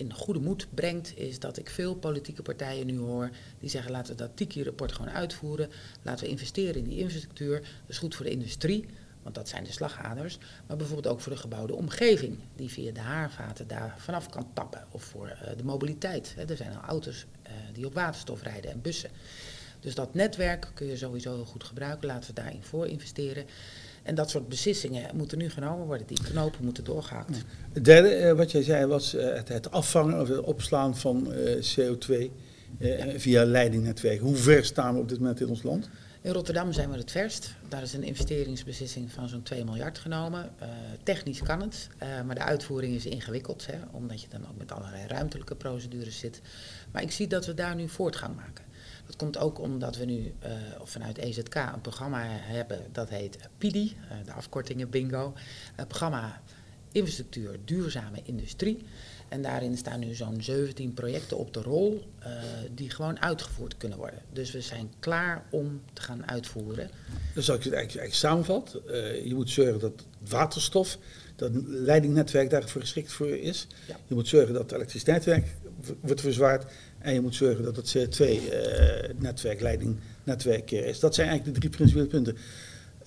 in 0.00 0.12
goede 0.12 0.40
moed 0.40 0.66
brengt, 0.74 1.16
is 1.16 1.38
dat 1.38 1.58
ik 1.58 1.70
veel 1.70 1.94
politieke 1.94 2.42
partijen 2.42 2.86
nu 2.86 2.98
hoor 2.98 3.30
die 3.58 3.70
zeggen: 3.70 3.90
laten 3.90 4.12
we 4.12 4.22
dat 4.22 4.36
Tiki-rapport 4.36 4.92
gewoon 4.92 5.12
uitvoeren. 5.12 5.70
Laten 6.02 6.24
we 6.24 6.30
investeren 6.30 6.74
in 6.74 6.84
die 6.84 6.98
infrastructuur. 6.98 7.60
Dat 7.60 7.70
is 7.86 7.98
goed 7.98 8.14
voor 8.14 8.24
de 8.24 8.30
industrie, 8.30 8.86
want 9.22 9.34
dat 9.34 9.48
zijn 9.48 9.64
de 9.64 9.72
slagaders. 9.72 10.38
Maar 10.66 10.76
bijvoorbeeld 10.76 11.14
ook 11.14 11.20
voor 11.20 11.32
de 11.32 11.38
gebouwde 11.38 11.74
omgeving, 11.74 12.38
die 12.56 12.68
via 12.68 12.92
de 12.92 13.00
haarvaten 13.00 13.66
daar 13.66 13.94
vanaf 13.98 14.28
kan 14.28 14.50
tappen. 14.54 14.86
Of 14.90 15.02
voor 15.02 15.26
uh, 15.26 15.56
de 15.56 15.64
mobiliteit. 15.64 16.34
Hè. 16.36 16.44
Er 16.44 16.56
zijn 16.56 16.76
al 16.76 16.82
auto's 16.82 17.26
die 17.72 17.86
op 17.86 17.94
waterstof 17.94 18.42
rijden 18.42 18.70
en 18.70 18.80
bussen. 18.80 19.10
Dus 19.80 19.94
dat 19.94 20.14
netwerk 20.14 20.70
kun 20.74 20.86
je 20.86 20.96
sowieso 20.96 21.34
heel 21.34 21.44
goed 21.44 21.64
gebruiken. 21.64 22.06
Laten 22.06 22.34
we 22.34 22.40
daarin 22.40 22.62
voor 22.62 22.86
investeren. 22.86 23.46
En 24.10 24.16
dat 24.16 24.30
soort 24.30 24.48
beslissingen 24.48 25.16
moeten 25.16 25.38
nu 25.38 25.50
genomen 25.50 25.86
worden. 25.86 26.06
Die 26.06 26.22
knopen 26.22 26.64
moeten 26.64 26.84
doorgehakt. 26.84 27.36
Ja. 27.36 27.42
Het 27.72 27.84
derde, 27.84 28.08
eh, 28.08 28.36
wat 28.36 28.50
jij 28.50 28.62
zei, 28.62 28.86
was 28.86 29.14
uh, 29.14 29.34
het, 29.34 29.48
het, 29.48 29.70
afvangen 29.70 30.20
of 30.20 30.28
het 30.28 30.40
opslaan 30.40 30.96
van 30.96 31.32
uh, 31.32 31.54
CO2 31.54 32.30
ja. 32.78 33.18
via 33.18 33.44
leidingnetwerken. 33.44 34.26
Hoe 34.26 34.36
ver 34.36 34.64
staan 34.64 34.94
we 34.94 35.00
op 35.00 35.08
dit 35.08 35.18
moment 35.18 35.40
in 35.40 35.48
ons 35.48 35.62
land? 35.62 35.88
In 36.20 36.32
Rotterdam 36.32 36.72
zijn 36.72 36.90
we 36.90 36.96
het 36.96 37.10
verst. 37.10 37.54
Daar 37.68 37.82
is 37.82 37.92
een 37.92 38.02
investeringsbeslissing 38.02 39.12
van 39.12 39.28
zo'n 39.28 39.42
2 39.42 39.64
miljard 39.64 39.98
genomen. 39.98 40.50
technisch 41.02 41.42
kan 41.42 41.60
het, 41.60 41.88
maar 42.26 42.34
de 42.34 42.42
uitvoering 42.42 42.94
is 42.94 43.06
ingewikkeld. 43.06 43.66
Hè, 43.66 43.78
omdat 43.92 44.22
je 44.22 44.28
dan 44.28 44.40
ook 44.48 44.58
met 44.58 44.72
allerlei 44.72 45.06
ruimtelijke 45.06 45.54
procedures 45.54 46.18
zit. 46.18 46.40
Maar 46.92 47.02
ik 47.02 47.10
zie 47.10 47.26
dat 47.26 47.46
we 47.46 47.54
daar 47.54 47.74
nu 47.74 47.88
voortgang 47.88 48.36
maken. 48.36 48.64
Dat 49.10 49.18
komt 49.18 49.38
ook 49.38 49.58
omdat 49.58 49.96
we 49.96 50.04
nu 50.04 50.18
uh, 50.18 50.50
vanuit 50.82 51.18
EZK 51.18 51.54
een 51.54 51.80
programma 51.80 52.22
hebben 52.26 52.78
dat 52.92 53.08
heet 53.08 53.38
PIDI, 53.58 53.96
uh, 54.02 54.26
de 54.26 54.32
afkortingen 54.32 54.90
bingo. 54.90 55.32
Het 55.74 55.88
programma 55.88 56.40
Infrastructuur 56.92 57.58
Duurzame 57.64 58.20
Industrie. 58.22 58.84
En 59.28 59.42
daarin 59.42 59.76
staan 59.76 60.00
nu 60.00 60.14
zo'n 60.14 60.42
17 60.42 60.94
projecten 60.94 61.38
op 61.38 61.54
de 61.54 61.62
rol 61.62 62.04
uh, 62.22 62.26
die 62.74 62.90
gewoon 62.90 63.20
uitgevoerd 63.20 63.76
kunnen 63.76 63.98
worden. 63.98 64.18
Dus 64.32 64.50
we 64.50 64.60
zijn 64.60 64.92
klaar 64.98 65.44
om 65.50 65.82
te 65.92 66.02
gaan 66.02 66.28
uitvoeren. 66.28 66.90
Dus 67.34 67.50
als 67.50 67.58
ik 67.58 67.64
het 67.64 67.72
eigenlijk, 67.74 68.06
eigenlijk 68.06 68.14
samenvat, 68.14 68.80
je 69.24 69.34
moet 69.34 69.50
zorgen 69.50 69.80
dat 69.80 70.06
waterstof, 70.28 70.98
dat 71.36 71.50
leidingnetwerk 71.66 72.50
daarvoor 72.50 72.80
geschikt 72.80 73.12
voor 73.12 73.28
is. 73.28 73.66
Ja. 73.88 73.96
Je 74.06 74.14
moet 74.14 74.28
zorgen 74.28 74.52
dat 74.52 74.62
het 74.62 74.72
elektriciteitsnetwerk 74.72 75.56
wordt 76.00 76.20
verzwaard. 76.20 76.72
En 77.00 77.14
je 77.14 77.20
moet 77.20 77.34
zorgen 77.34 77.64
dat 77.64 77.76
het 77.76 77.96
CO2-netwerkleidingnetwerk 77.96 80.70
uh, 80.70 80.86
is. 80.86 81.00
Dat 81.00 81.14
zijn 81.14 81.28
eigenlijk 81.28 81.56
de 81.56 81.60
drie 81.60 81.76
principiële 81.76 82.08
punten. 82.08 82.36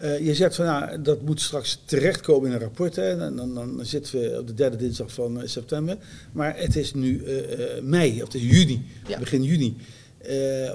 Uh, 0.01 0.19
je 0.19 0.35
zegt 0.35 0.55
van 0.55 0.65
nou, 0.65 1.01
dat 1.01 1.21
moet 1.21 1.41
straks 1.41 1.81
terechtkomen 1.85 2.47
in 2.47 2.53
een 2.55 2.62
rapport. 2.62 2.95
Hè. 2.95 3.17
Dan, 3.17 3.35
dan, 3.35 3.53
dan, 3.53 3.85
zitten 3.85 4.19
we 4.19 4.39
op 4.39 4.47
de 4.47 4.53
derde 4.53 4.77
dinsdag 4.77 5.13
van 5.13 5.41
uh, 5.41 5.47
september. 5.47 5.97
Maar 6.31 6.57
het 6.57 6.75
is 6.75 6.93
nu 6.93 7.23
uh, 7.23 7.81
mei, 7.81 8.13
of 8.13 8.33
het 8.33 8.35
is 8.41 8.41
juni, 8.41 8.85
Ja. 9.07 9.19
begin 9.19 9.43
juni. 9.43 9.75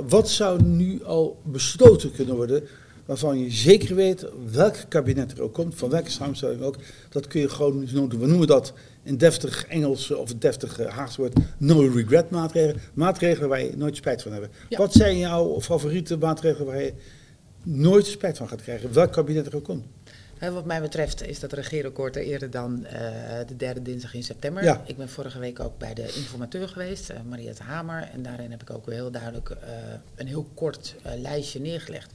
wat 0.09 0.31
zou 0.31 0.63
nu 0.63 1.05
al 1.05 1.41
besloten 1.45 2.13
kunnen 2.13 2.37
worden 2.37 2.63
waarvan 3.09 3.39
je 3.39 3.51
zeker 3.51 3.95
weet 3.95 4.27
welk 4.53 4.77
kabinet 4.89 5.33
er 5.33 5.43
ook 5.43 5.55
komt, 5.55 5.75
van 5.75 5.91
welke 5.91 6.11
samenstelling 6.11 6.63
ook. 6.63 6.77
Dat 7.09 7.27
kun 7.27 7.41
je 7.41 7.49
gewoon 7.49 7.85
doen. 7.85 8.09
We 8.09 8.27
noemen 8.27 8.47
dat 8.47 8.73
in 9.03 9.17
deftig 9.17 9.67
Engels 9.67 10.11
of 10.11 10.35
deftig 10.35 10.77
Haags 10.89 11.17
woord 11.17 11.33
no 11.59 11.81
regret 11.81 12.31
maatregelen. 12.31 12.83
Maatregelen 12.95 13.49
waar 13.49 13.63
je 13.63 13.77
nooit 13.77 13.97
spijt 13.97 14.23
van 14.23 14.33
hebt. 14.33 14.49
Ja. 14.69 14.79
Wat 14.79 14.93
zijn 14.93 15.19
jouw 15.19 15.61
favoriete 15.61 16.17
maatregelen 16.17 16.67
waar 16.67 16.83
je 16.83 16.93
nooit 17.63 18.07
spijt 18.07 18.37
van 18.37 18.49
gaat 18.49 18.63
krijgen, 18.63 18.93
welk 18.93 19.13
kabinet 19.13 19.47
er 19.47 19.57
ook 19.57 19.65
komt? 19.65 19.85
Hè, 20.39 20.53
wat 20.53 20.65
mij 20.65 20.81
betreft 20.81 21.27
is 21.27 21.41
dat 21.41 21.53
regeerakkoord 21.53 22.17
er 22.17 22.23
eerder 22.23 22.51
dan 22.51 22.81
uh, 22.85 22.91
de 23.47 23.57
derde 23.57 23.83
dinsdag 23.83 24.15
in 24.15 24.23
september. 24.23 24.65
Ja. 24.65 24.83
Ik 24.87 24.97
ben 24.97 25.09
vorige 25.09 25.39
week 25.39 25.61
ook 25.61 25.79
bij 25.79 25.95
de 25.95 26.13
informateur 26.17 26.69
geweest, 26.69 27.11
uh, 27.11 27.17
Mariette 27.29 27.63
Hamer. 27.63 28.09
En 28.13 28.23
daarin 28.23 28.51
heb 28.51 28.63
ik 28.63 28.71
ook 28.71 28.91
heel 28.91 29.11
duidelijk 29.11 29.51
uh, 29.51 29.57
een 30.15 30.27
heel 30.27 30.49
kort 30.55 30.95
lijstje 31.17 31.61
neergelegd. 31.61 32.13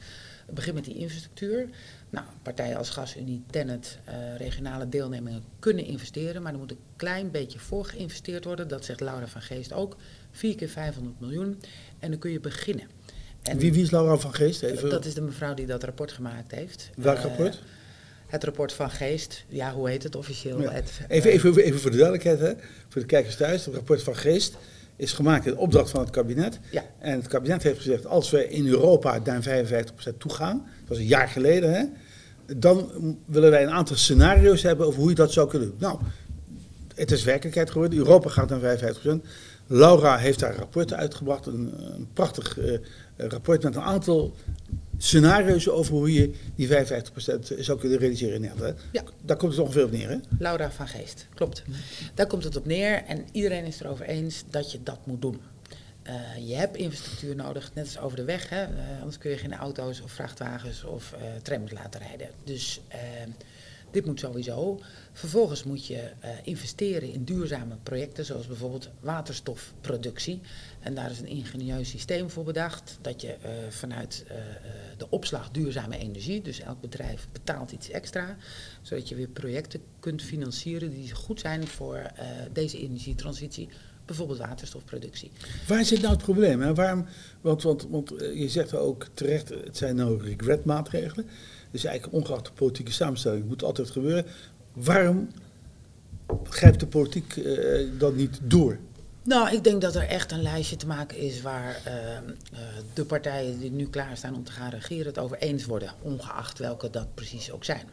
Begin 0.53 0.73
met 0.73 0.83
die 0.83 0.97
infrastructuur. 0.97 1.69
Nou, 2.09 2.25
partijen 2.41 2.77
als 2.77 2.89
GasUnie, 2.89 3.43
Tennet, 3.49 3.97
uh, 4.07 4.37
regionale 4.37 4.89
deelnemingen 4.89 5.43
kunnen 5.59 5.85
investeren, 5.85 6.41
maar 6.41 6.53
er 6.53 6.59
moet 6.59 6.71
een 6.71 6.79
klein 6.95 7.31
beetje 7.31 7.59
voor 7.59 7.85
geïnvesteerd 7.85 8.45
worden. 8.45 8.67
Dat 8.67 8.85
zegt 8.85 8.99
Laura 8.99 9.27
van 9.27 9.41
Geest 9.41 9.73
ook. 9.73 9.95
4 10.31 10.55
keer 10.55 10.69
500 10.69 11.19
miljoen 11.19 11.61
en 11.99 12.09
dan 12.09 12.19
kun 12.19 12.31
je 12.31 12.39
beginnen. 12.39 12.87
En 13.41 13.57
wie, 13.57 13.73
wie 13.73 13.83
is 13.83 13.91
Laura 13.91 14.17
van 14.17 14.33
Geest? 14.33 14.61
Even. 14.61 14.89
Dat 14.89 15.05
is 15.05 15.13
de 15.13 15.21
mevrouw 15.21 15.53
die 15.53 15.65
dat 15.65 15.83
rapport 15.83 16.11
gemaakt 16.11 16.51
heeft. 16.51 16.89
Welk 16.95 17.17
uh, 17.17 17.23
rapport? 17.23 17.61
Het 18.27 18.43
rapport 18.43 18.73
van 18.73 18.89
Geest. 18.89 19.45
Ja, 19.47 19.73
hoe 19.73 19.89
heet 19.89 20.03
het 20.03 20.15
officieel? 20.15 20.59
Het, 20.59 20.91
even, 21.07 21.31
even, 21.31 21.57
even 21.57 21.79
voor 21.79 21.91
de 21.91 21.97
duidelijkheid, 21.97 22.39
hè? 22.39 22.53
voor 22.87 23.01
de 23.01 23.07
kijkers 23.07 23.35
thuis. 23.35 23.65
Het 23.65 23.75
rapport 23.75 24.03
van 24.03 24.15
Geest 24.15 24.57
is 24.95 25.13
gemaakt 25.13 25.45
in 25.45 25.57
opdracht 25.57 25.89
van 25.89 25.99
het 25.99 26.09
kabinet. 26.09 26.59
Ja. 26.71 26.83
En 26.99 27.15
het 27.15 27.27
kabinet 27.27 27.63
heeft 27.63 27.77
gezegd, 27.77 28.05
als 28.05 28.29
we 28.29 28.49
in 28.49 28.67
Europa 28.67 29.19
naar 29.23 29.43
55% 29.43 30.17
toe 30.17 30.31
gaan, 30.31 30.57
dat 30.57 30.87
was 30.87 30.97
een 30.97 31.05
jaar 31.05 31.27
geleden, 31.27 31.73
hè, 31.73 31.83
dan 32.57 32.89
willen 33.25 33.51
wij 33.51 33.63
een 33.63 33.71
aantal 33.71 33.95
scenario's 33.95 34.61
hebben 34.61 34.85
over 34.87 34.99
hoe 34.99 35.09
je 35.09 35.15
dat 35.15 35.31
zou 35.31 35.49
kunnen 35.49 35.67
doen. 35.67 35.77
Nou, 35.79 35.99
het 36.95 37.11
is 37.11 37.23
werkelijkheid 37.23 37.71
geworden. 37.71 37.97
Europa 37.97 38.29
gaat 38.29 38.49
naar 38.49 38.59
55%. 38.59 39.25
Laura 39.67 40.17
heeft 40.17 40.39
daar 40.39 40.55
rapporten 40.55 40.97
uitgebracht, 40.97 41.45
een, 41.45 41.73
een 41.95 42.07
prachtig 42.13 42.57
uh, 42.59 42.77
rapport 43.17 43.63
met 43.63 43.75
een 43.75 43.81
aantal 43.81 44.35
scenario's 45.03 45.69
over 45.69 45.93
hoe 45.93 46.13
je 46.13 46.33
die 46.55 46.67
55% 46.67 46.71
zou 47.59 47.79
kunnen 47.79 47.97
realiseren 47.97 48.35
in 48.35 48.41
Nederland. 48.41 48.79
Ja. 48.91 49.03
Daar 49.21 49.37
komt 49.37 49.51
het 49.51 49.61
ongeveer 49.61 49.83
op 49.83 49.91
neer, 49.91 50.09
hè? 50.09 50.17
Laura 50.39 50.71
van 50.71 50.87
Geest, 50.87 51.27
klopt. 51.33 51.63
Daar 52.13 52.27
komt 52.27 52.43
het 52.43 52.55
op 52.55 52.65
neer 52.65 53.03
en 53.03 53.25
iedereen 53.31 53.65
is 53.65 53.79
erover 53.79 54.05
eens 54.05 54.43
dat 54.49 54.71
je 54.71 54.79
dat 54.83 54.99
moet 55.05 55.21
doen. 55.21 55.41
Uh, 56.07 56.47
je 56.47 56.55
hebt 56.55 56.77
infrastructuur 56.77 57.35
nodig, 57.35 57.71
net 57.73 57.85
als 57.85 57.99
over 57.99 58.17
de 58.17 58.23
weg. 58.23 58.49
Hè? 58.49 58.63
Uh, 58.63 58.97
anders 58.99 59.17
kun 59.17 59.31
je 59.31 59.37
geen 59.37 59.53
auto's 59.53 60.01
of 60.01 60.11
vrachtwagens 60.11 60.83
of 60.83 61.13
uh, 61.13 61.21
trams 61.41 61.71
laten 61.71 61.99
rijden. 61.99 62.29
Dus 62.43 62.81
dit 63.93 64.05
moet 64.05 64.19
sowieso. 64.19 64.79
Vervolgens 65.11 65.63
moet 65.63 65.85
je 65.85 65.95
uh, 66.23 66.29
investeren 66.43 67.11
in 67.11 67.23
duurzame 67.23 67.75
projecten, 67.83 68.25
zoals 68.25 68.47
bijvoorbeeld 68.47 68.89
waterstofproductie. 68.99 70.41
En 70.79 70.95
daar 70.95 71.11
is 71.11 71.19
een 71.19 71.27
ingenieus 71.27 71.89
systeem 71.89 72.29
voor 72.29 72.43
bedacht, 72.43 72.97
dat 73.01 73.21
je 73.21 73.27
uh, 73.27 73.49
vanuit 73.69 74.25
uh, 74.27 74.35
de 74.97 75.09
opslag 75.09 75.51
duurzame 75.51 75.97
energie, 75.97 76.41
dus 76.41 76.59
elk 76.59 76.81
bedrijf 76.81 77.27
betaalt 77.31 77.71
iets 77.71 77.89
extra, 77.89 78.37
zodat 78.81 79.09
je 79.09 79.15
weer 79.15 79.27
projecten 79.27 79.81
kunt 79.99 80.21
financieren 80.21 80.89
die 80.89 81.13
goed 81.13 81.39
zijn 81.39 81.67
voor 81.67 82.11
deze 82.51 82.79
energietransitie. 82.79 83.69
Bijvoorbeeld 84.05 84.39
waterstofproductie. 84.39 85.31
Waar 85.67 85.85
zit 85.85 86.01
nou 86.01 86.13
het 86.13 86.23
probleem? 86.23 86.61
Hè? 86.61 86.73
Waarom, 86.73 87.05
want, 87.41 87.63
want, 87.63 87.87
want 87.89 88.09
je 88.19 88.49
zegt 88.49 88.75
ook 88.75 89.07
terecht, 89.13 89.49
het 89.49 89.77
zijn 89.77 89.95
nou 89.95 90.23
regretmaatregelen. 90.23 91.25
Dus 91.73 91.83
eigenlijk 91.83 92.15
ongeacht 92.15 92.45
de 92.45 92.51
politieke 92.51 92.91
samenstelling 92.91 93.45
moet 93.45 93.63
altijd 93.63 93.89
gebeuren. 93.89 94.25
Waarom 94.73 95.29
grijpt 96.43 96.79
de 96.79 96.87
politiek 96.87 97.35
uh, 97.35 97.89
dan 97.97 98.15
niet 98.15 98.39
door? 98.41 98.77
Nou, 99.23 99.55
ik 99.55 99.63
denk 99.63 99.81
dat 99.81 99.95
er 99.95 100.07
echt 100.07 100.31
een 100.31 100.41
lijstje 100.41 100.75
te 100.75 100.87
maken 100.87 101.17
is 101.17 101.41
waar 101.41 101.81
uh, 101.87 101.93
uh, 101.93 102.59
de 102.93 103.05
partijen 103.05 103.59
die 103.59 103.71
nu 103.71 103.87
klaarstaan 103.87 104.35
om 104.35 104.43
te 104.43 104.51
gaan 104.51 104.69
regeren 104.69 105.05
het 105.05 105.19
over 105.19 105.37
eens 105.37 105.65
worden, 105.65 105.93
ongeacht 106.01 106.59
welke 106.59 106.89
dat 106.89 107.13
precies 107.13 107.51
ook 107.51 107.63
zijn. 107.63 107.87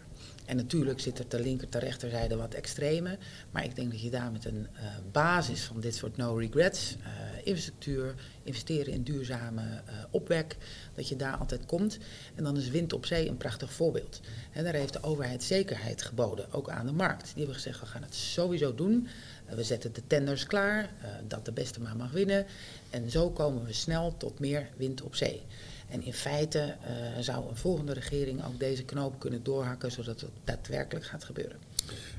En 0.51 0.57
natuurlijk 0.57 1.01
zit 1.01 1.19
er 1.19 1.27
ter 1.27 1.41
linker, 1.41 1.69
ter 1.69 1.81
rechterzijde 1.81 2.37
wat 2.37 2.55
extreme. 2.55 3.19
Maar 3.51 3.65
ik 3.65 3.77
denk 3.77 3.91
dat 3.91 4.03
je 4.03 4.11
daar 4.11 4.33
met 4.33 4.45
een 4.45 4.67
uh, 4.75 4.83
basis 5.13 5.63
van 5.63 5.81
dit 5.81 5.95
soort 5.95 6.17
no 6.17 6.35
regrets, 6.35 6.97
uh, 7.01 7.07
infrastructuur, 7.45 8.15
investeren 8.43 8.93
in 8.93 9.03
duurzame 9.03 9.63
uh, 9.63 9.95
opwek, 10.11 10.57
dat 10.95 11.09
je 11.09 11.17
daar 11.17 11.37
altijd 11.37 11.67
komt. 11.67 11.99
En 12.35 12.45
dan 12.45 12.57
is 12.57 12.69
wind 12.69 12.93
op 12.93 13.07
zee 13.07 13.29
een 13.29 13.37
prachtig 13.37 13.73
voorbeeld. 13.73 14.21
En 14.53 14.65
daar 14.65 14.75
heeft 14.75 14.93
de 14.93 15.03
overheid 15.03 15.43
zekerheid 15.43 16.03
geboden, 16.03 16.53
ook 16.53 16.71
aan 16.71 16.87
de 16.87 16.93
markt. 16.93 17.25
Die 17.25 17.37
hebben 17.37 17.55
gezegd, 17.55 17.81
we 17.81 17.87
gaan 17.87 18.03
het 18.03 18.15
sowieso 18.15 18.75
doen. 18.75 19.09
we 19.55 19.65
zetten 19.65 19.93
de 19.93 20.07
tenders 20.07 20.47
klaar, 20.47 20.91
dat 21.29 21.45
de 21.45 21.53
beste 21.53 21.81
maar 21.81 21.97
mag 21.97 22.11
winnen. 22.11 22.47
En 22.91 23.11
zo 23.11 23.31
komen 23.31 23.65
we 23.65 23.73
snel 23.73 24.17
tot 24.17 24.39
meer 24.39 24.69
wind 24.77 25.03
op 25.03 25.15
zee. 25.15 25.43
En 25.91 26.05
in 26.05 26.13
feite 26.13 26.77
uh, 26.83 27.23
zou 27.23 27.49
een 27.49 27.57
volgende 27.57 27.93
regering 27.93 28.45
ook 28.45 28.59
deze 28.59 28.85
knoop 28.85 29.19
kunnen 29.19 29.43
doorhakken, 29.43 29.93
zodat 29.93 30.21
het 30.21 30.31
daadwerkelijk 30.45 31.07
gaat 31.07 31.25
gebeuren. 31.25 31.57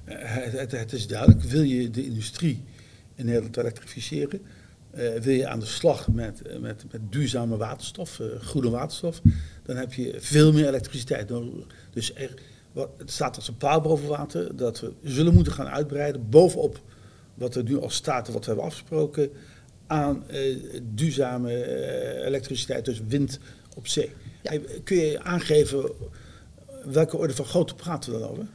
Uh, 0.05 0.15
het, 0.33 0.71
het, 0.71 0.93
is 0.93 1.07
duidelijk, 1.07 1.41
wil 1.41 1.61
je 1.61 1.89
de 1.89 2.05
industrie 2.05 2.63
in 3.15 3.25
Nederland 3.25 3.57
elektrificeren, 3.57 4.41
uh, 4.95 5.13
wil 5.15 5.33
je 5.33 5.47
aan 5.47 5.59
de 5.59 5.65
slag 5.65 6.07
met, 6.07 6.59
met, 6.59 6.83
met 6.91 7.01
duurzame 7.09 7.57
waterstof, 7.57 8.21
groene 8.39 8.69
waterstof, 8.69 9.21
dan 9.63 9.75
heb 9.75 9.93
je 9.93 10.15
veel 10.19 10.53
meer 10.53 10.67
elektriciteit 10.67 11.29
nodig. 11.29 11.65
Dus 11.93 12.15
er, 12.15 12.33
wat, 12.71 12.89
het 12.97 13.11
staat 13.11 13.35
als 13.35 13.47
een 13.47 13.57
paal 13.57 13.81
boven 13.81 14.07
water 14.07 14.55
dat 14.55 14.79
we 14.79 14.93
zullen 15.03 15.33
moeten 15.33 15.53
gaan 15.53 15.67
uitbreiden 15.67 16.29
bovenop 16.29 16.81
wat 17.33 17.55
er 17.55 17.63
nu 17.63 17.77
al 17.77 17.89
staat 17.89 18.27
en 18.27 18.33
wat 18.33 18.41
we 18.41 18.47
hebben 18.47 18.65
afgesproken 18.65 19.29
aan 19.87 20.23
duurzame 20.83 21.65
elektriciteit, 22.25 22.85
dus 22.85 23.01
wind 23.07 23.39
op 23.75 23.87
zee. 23.87 24.11
Ja. 24.41 24.59
Kun 24.83 24.97
je 24.97 25.23
aangeven 25.23 25.91
welke 26.83 27.17
orde 27.17 27.33
van 27.33 27.45
grootte 27.45 27.75
praten 27.75 28.13
we 28.13 28.19
dan 28.19 28.29
over? 28.29 28.47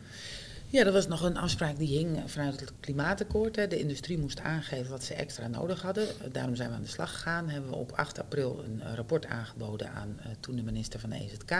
Ja, 0.68 0.84
dat 0.84 0.92
was 0.92 1.08
nog 1.08 1.22
een 1.22 1.36
afspraak 1.36 1.78
die 1.78 1.98
hing 1.98 2.22
vanuit 2.26 2.60
het 2.60 2.72
klimaatakkoord. 2.80 3.54
De 3.54 3.78
industrie 3.78 4.18
moest 4.18 4.40
aangeven 4.40 4.90
wat 4.90 5.04
ze 5.04 5.14
extra 5.14 5.46
nodig 5.46 5.82
hadden. 5.82 6.06
Daarom 6.32 6.56
zijn 6.56 6.68
we 6.68 6.74
aan 6.74 6.82
de 6.82 6.88
slag 6.88 7.12
gegaan. 7.12 7.48
Hebben 7.48 7.70
we 7.70 7.76
op 7.76 7.92
8 7.92 8.18
april 8.18 8.64
een 8.64 8.96
rapport 8.96 9.26
aangeboden 9.26 9.90
aan 9.90 10.16
uh, 10.18 10.26
toen 10.40 10.56
de 10.56 10.62
minister 10.62 11.00
van 11.00 11.10
de 11.10 11.16
EZK. 11.16 11.50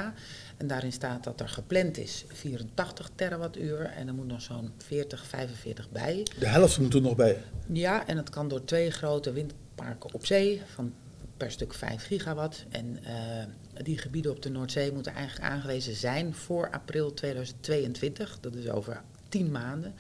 En 0.57 0.67
daarin 0.67 0.93
staat 0.93 1.25
dat 1.25 1.41
er 1.41 1.49
gepland 1.49 1.99
is 1.99 2.25
84 2.29 3.11
terawattuur 3.15 3.81
en 3.81 4.09
er 4.09 4.15
moet 4.15 4.27
nog 4.27 4.43
zo'n 4.43 4.73
40, 4.77 5.27
45 5.27 5.91
bij. 5.91 6.27
De 6.39 6.49
helft 6.49 6.79
moet 6.79 6.95
er 6.95 7.01
nog 7.01 7.17
bij? 7.17 7.43
Ja, 7.73 8.07
en 8.07 8.17
dat 8.17 8.31
kan 8.31 8.49
door 8.49 8.65
twee 8.65 8.91
grote 8.91 9.33
windparken 9.33 10.15
op 10.15 10.27
zee 10.27 10.63
van 10.75 10.93
per 11.37 11.51
stuk 11.51 11.75
5 11.75 12.07
gigawatt. 12.07 12.65
En 12.69 12.99
uh, 13.03 13.83
die 13.83 13.99
gebieden 13.99 14.31
op 14.31 14.43
de 14.43 14.51
Noordzee 14.51 14.93
moeten 14.93 15.15
eigenlijk 15.15 15.53
aangewezen 15.53 15.95
zijn 15.95 16.35
voor 16.35 16.71
april 16.71 17.15
2022. 17.15 18.39
Dat 18.41 18.55
is 18.55 18.69
over 18.69 19.03
10 19.29 19.51
maanden, 19.51 19.95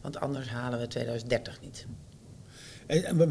want 0.00 0.20
anders 0.20 0.48
halen 0.48 0.78
we 0.78 0.86
2030 0.86 1.60
niet. 1.60 1.86
En, 2.86 3.30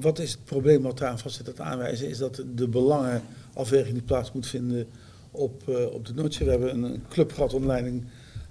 wat 0.00 0.18
is 0.18 0.30
het 0.30 0.44
probleem 0.44 0.82
wat 0.82 0.98
daar 0.98 1.18
vast 1.18 1.36
zit 1.36 1.46
het 1.46 1.60
aanwijzen? 1.60 2.08
Is 2.08 2.18
dat 2.18 2.42
de 2.54 2.68
belangenafweging 2.68 3.92
die 3.92 4.02
plaats 4.02 4.32
moet 4.32 4.46
vinden 4.46 4.86
op, 5.30 5.62
uh, 5.68 5.92
op 5.92 6.06
de 6.06 6.14
Noordzee. 6.14 6.46
We 6.46 6.52
hebben 6.52 6.82
een 6.82 7.02
club 7.08 7.32
gehad 7.32 7.54
onder 7.54 7.68
leiding 7.68 8.04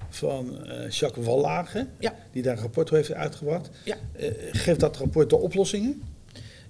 van 0.09 0.59
uh, 0.65 0.89
Jacques 0.89 1.25
Wallage, 1.25 1.87
ja. 1.99 2.15
die 2.31 2.43
daar 2.43 2.55
een 2.55 2.61
rapport 2.61 2.89
heeft 2.89 3.13
uitgebracht. 3.13 3.69
Ja. 3.85 3.97
geeft 4.51 4.79
dat 4.79 4.97
rapport 4.97 5.29
de 5.29 5.35
oplossingen? 5.37 6.01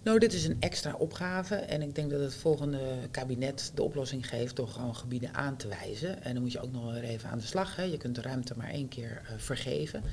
Nou, 0.04 0.20
dit 0.20 0.34
is 0.34 0.46
een 0.46 0.58
extra 0.60 0.94
opgave 0.94 1.56
en 1.56 1.82
ik 1.82 1.96
denk 1.96 2.12
dat 2.12 2.20
het 2.20 2.36
volgende 2.36 2.80
kabinet 3.12 3.72
de 3.76 3.84
oplossing 3.84 4.28
geeft 4.28 4.56
door 4.56 4.68
gewoon 4.68 4.96
gebieden 4.96 5.34
aan 5.34 5.58
te 5.58 5.68
wijzen. 5.68 6.24
En 6.24 6.34
dan 6.34 6.44
moet 6.44 6.52
je 6.52 6.62
ook 6.62 6.72
nog 6.72 6.94
weer 6.94 7.04
even 7.04 7.30
aan 7.30 7.38
de 7.38 7.46
slag. 7.46 7.76
Hè. 7.76 7.84
Je 7.84 7.98
kunt 7.98 8.16
de 8.16 8.22
ruimte 8.22 8.54
maar 8.58 8.70
één 8.70 8.88
keer 8.88 9.22
uh, 9.24 9.38
vergeven. 9.38 10.04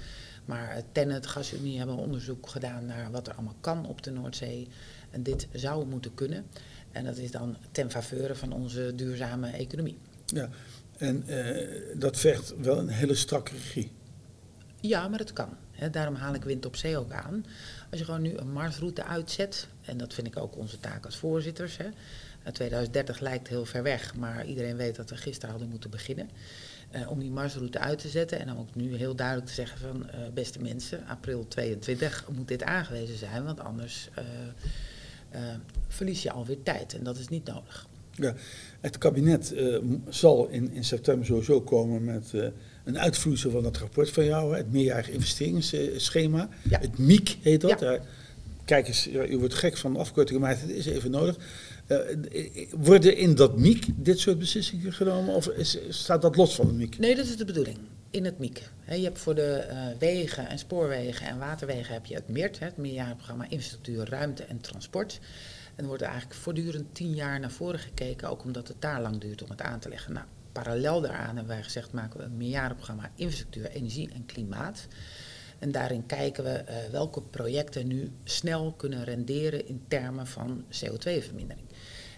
Maar 0.44 0.82
Tennet, 0.92 1.26
Gasunie 1.26 1.78
hebben 1.78 1.96
onderzoek 1.96 2.48
gedaan 2.48 2.86
naar 2.86 3.10
wat 3.10 3.26
er 3.26 3.34
allemaal 3.34 3.56
kan 3.60 3.86
op 3.86 4.02
de 4.02 4.10
Noordzee. 4.10 4.68
En 5.10 5.22
dit 5.22 5.48
zou 5.52 5.86
moeten 5.86 6.14
kunnen. 6.14 6.46
En 6.92 7.04
dat 7.04 7.16
is 7.16 7.30
dan 7.30 7.56
ten 7.72 7.90
faveur 7.90 8.36
van 8.36 8.52
onze 8.52 8.92
duurzame 8.94 9.50
economie. 9.50 9.98
Ja, 10.26 10.48
en 10.96 11.24
uh, 11.26 11.66
dat 11.94 12.16
vergt 12.16 12.54
wel 12.56 12.78
een 12.78 12.88
hele 12.88 13.14
strakke 13.14 13.52
regie. 13.52 13.92
Ja, 14.80 15.08
maar 15.08 15.18
het 15.18 15.32
kan. 15.32 15.56
Daarom 15.90 16.14
haal 16.14 16.34
ik 16.34 16.44
wind 16.44 16.66
op 16.66 16.76
zee 16.76 16.98
ook 16.98 17.12
aan. 17.12 17.44
Als 17.90 17.98
je 17.98 18.04
gewoon 18.04 18.22
nu 18.22 18.36
een 18.36 18.52
marsroute 18.52 19.04
uitzet, 19.04 19.68
en 19.82 19.96
dat 19.96 20.14
vind 20.14 20.26
ik 20.26 20.36
ook 20.36 20.56
onze 20.56 20.80
taak 20.80 21.04
als 21.04 21.16
voorzitters. 21.16 21.76
Hè. 21.76 21.86
2030 22.52 23.20
lijkt 23.20 23.48
heel 23.48 23.64
ver 23.64 23.82
weg, 23.82 24.14
maar 24.14 24.46
iedereen 24.46 24.76
weet 24.76 24.96
dat 24.96 25.10
we 25.10 25.16
gisteren 25.16 25.50
hadden 25.50 25.68
moeten 25.68 25.90
beginnen. 25.90 26.30
Uh, 26.94 27.10
om 27.10 27.18
die 27.18 27.30
marsroute 27.30 27.78
uit 27.78 27.98
te 27.98 28.08
zetten 28.08 28.40
en 28.40 28.46
dan 28.46 28.58
ook 28.58 28.74
nu 28.74 28.96
heel 28.96 29.14
duidelijk 29.14 29.46
te 29.46 29.54
zeggen 29.54 29.78
van 29.78 30.06
uh, 30.06 30.28
beste 30.34 30.60
mensen, 30.60 31.06
april 31.06 31.48
22 31.48 32.28
moet 32.36 32.48
dit 32.48 32.62
aangewezen 32.62 33.16
zijn, 33.16 33.44
want 33.44 33.60
anders 33.60 34.08
verlies 35.88 36.22
je 36.22 36.30
alweer 36.30 36.62
tijd 36.62 36.94
en 36.94 37.04
dat 37.04 37.18
is 37.18 37.28
niet 37.28 37.44
nodig. 37.44 37.86
Ja, 38.14 38.34
het 38.80 38.98
kabinet 38.98 39.54
zal 40.08 40.48
in, 40.48 40.72
in 40.72 40.84
september 40.84 41.26
sowieso 41.26 41.60
komen 41.60 42.04
met 42.04 42.32
een 42.84 42.98
uitvloeisel 42.98 43.50
van 43.50 43.62
dat 43.62 43.76
rapport 43.76 44.10
van 44.10 44.24
jou, 44.24 44.56
het 44.56 44.72
meerjarig 44.72 45.10
investeringsschema. 45.10 46.48
Ja. 46.68 46.80
Het 46.80 46.98
MIEK 46.98 47.36
heet 47.40 47.60
dat. 47.60 47.80
Ja. 47.80 47.98
Kijk 48.64 48.88
eens, 48.88 49.08
u 49.08 49.38
wordt 49.38 49.54
gek 49.54 49.76
van 49.76 49.96
afkortingen, 49.96 50.40
maar 50.40 50.60
het 50.60 50.70
is 50.70 50.86
even 50.86 51.10
nodig. 51.10 51.36
Uh, 51.86 51.98
worden 52.70 53.16
in 53.16 53.34
dat 53.34 53.58
MIEK 53.58 53.86
dit 53.96 54.18
soort 54.18 54.38
beslissingen 54.38 54.92
genomen 54.92 55.34
of 55.34 55.46
is, 55.46 55.78
staat 55.88 56.22
dat 56.22 56.36
los 56.36 56.54
van 56.54 56.66
het 56.66 56.76
MIEK? 56.76 56.98
Nee, 56.98 57.16
dat 57.16 57.26
is 57.26 57.36
de 57.36 57.44
bedoeling. 57.44 57.78
In 58.10 58.24
het 58.24 58.38
MIEK. 58.38 58.70
He, 58.80 58.94
je 58.94 59.04
hebt 59.04 59.18
voor 59.18 59.34
de 59.34 59.66
uh, 59.70 59.98
wegen 59.98 60.48
en 60.48 60.58
spoorwegen 60.58 61.26
en 61.26 61.38
waterwegen 61.38 61.92
heb 61.92 62.06
je 62.06 62.14
het 62.14 62.28
MEERT, 62.28 62.58
het 62.58 62.76
meerjarig 62.76 63.16
programma 63.16 63.44
Infrastructuur, 63.48 64.08
Ruimte 64.08 64.42
en 64.42 64.60
Transport. 64.60 65.20
En 65.74 65.82
er 65.82 65.86
wordt 65.86 66.02
eigenlijk 66.02 66.34
voortdurend 66.34 66.94
tien 66.94 67.14
jaar 67.14 67.40
naar 67.40 67.50
voren 67.50 67.78
gekeken, 67.78 68.28
ook 68.28 68.44
omdat 68.44 68.68
het 68.68 68.76
daar 68.78 69.00
lang 69.00 69.20
duurt 69.20 69.42
om 69.42 69.50
het 69.50 69.60
aan 69.60 69.78
te 69.78 69.88
leggen. 69.88 70.12
Nou, 70.12 70.26
parallel 70.52 71.00
daaraan 71.00 71.36
hebben 71.36 71.54
wij 71.54 71.62
gezegd, 71.62 71.92
maken 71.92 72.18
we 72.18 72.24
een 72.24 72.36
meerjarenprogramma 72.36 73.10
infrastructuur, 73.14 73.70
energie 73.70 74.10
en 74.12 74.26
klimaat. 74.26 74.86
En 75.60 75.72
daarin 75.72 76.06
kijken 76.06 76.44
we 76.44 76.64
uh, 76.68 76.76
welke 76.90 77.22
projecten 77.22 77.86
nu 77.86 78.10
snel 78.24 78.72
kunnen 78.72 79.04
renderen 79.04 79.66
in 79.66 79.84
termen 79.88 80.26
van 80.26 80.64
CO2-vermindering. 80.64 81.66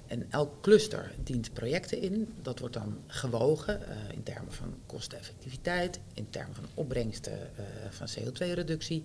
En 0.06 0.26
elk 0.30 0.62
cluster 0.62 1.12
dient 1.24 1.52
projecten 1.52 2.00
in. 2.00 2.32
Dat 2.42 2.58
wordt 2.58 2.74
dan 2.74 2.98
gewogen 3.06 3.80
uh, 3.80 3.88
in 4.12 4.22
termen 4.22 4.52
van 4.52 4.74
kosteneffectiviteit, 4.86 6.00
in 6.14 6.30
termen 6.30 6.54
van 6.54 6.64
opbrengsten 6.74 7.32
uh, 7.32 7.64
van 7.90 8.08
CO2-reductie. 8.08 9.02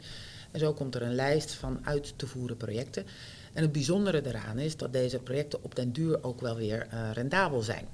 En 0.52 0.60
zo 0.60 0.74
komt 0.74 0.96
er 0.96 1.02
een 1.02 1.16
lijst 1.16 1.52
van 1.52 1.80
uit 1.84 2.14
te 2.16 2.28
voeren 2.28 2.58
projecten. 2.58 3.06
En 3.54 3.62
het 3.62 3.72
bijzondere 3.72 4.22
daaraan 4.22 4.60
is 4.60 4.78
dat 4.78 4.94
deze 4.94 5.20
projecten 5.20 5.64
op 5.64 5.76
den 5.76 5.92
duur 5.92 6.24
ook 6.24 6.42
wel 6.42 6.56
weer 6.56 6.88
rendabel 7.14 7.62
zijn. 7.62 7.88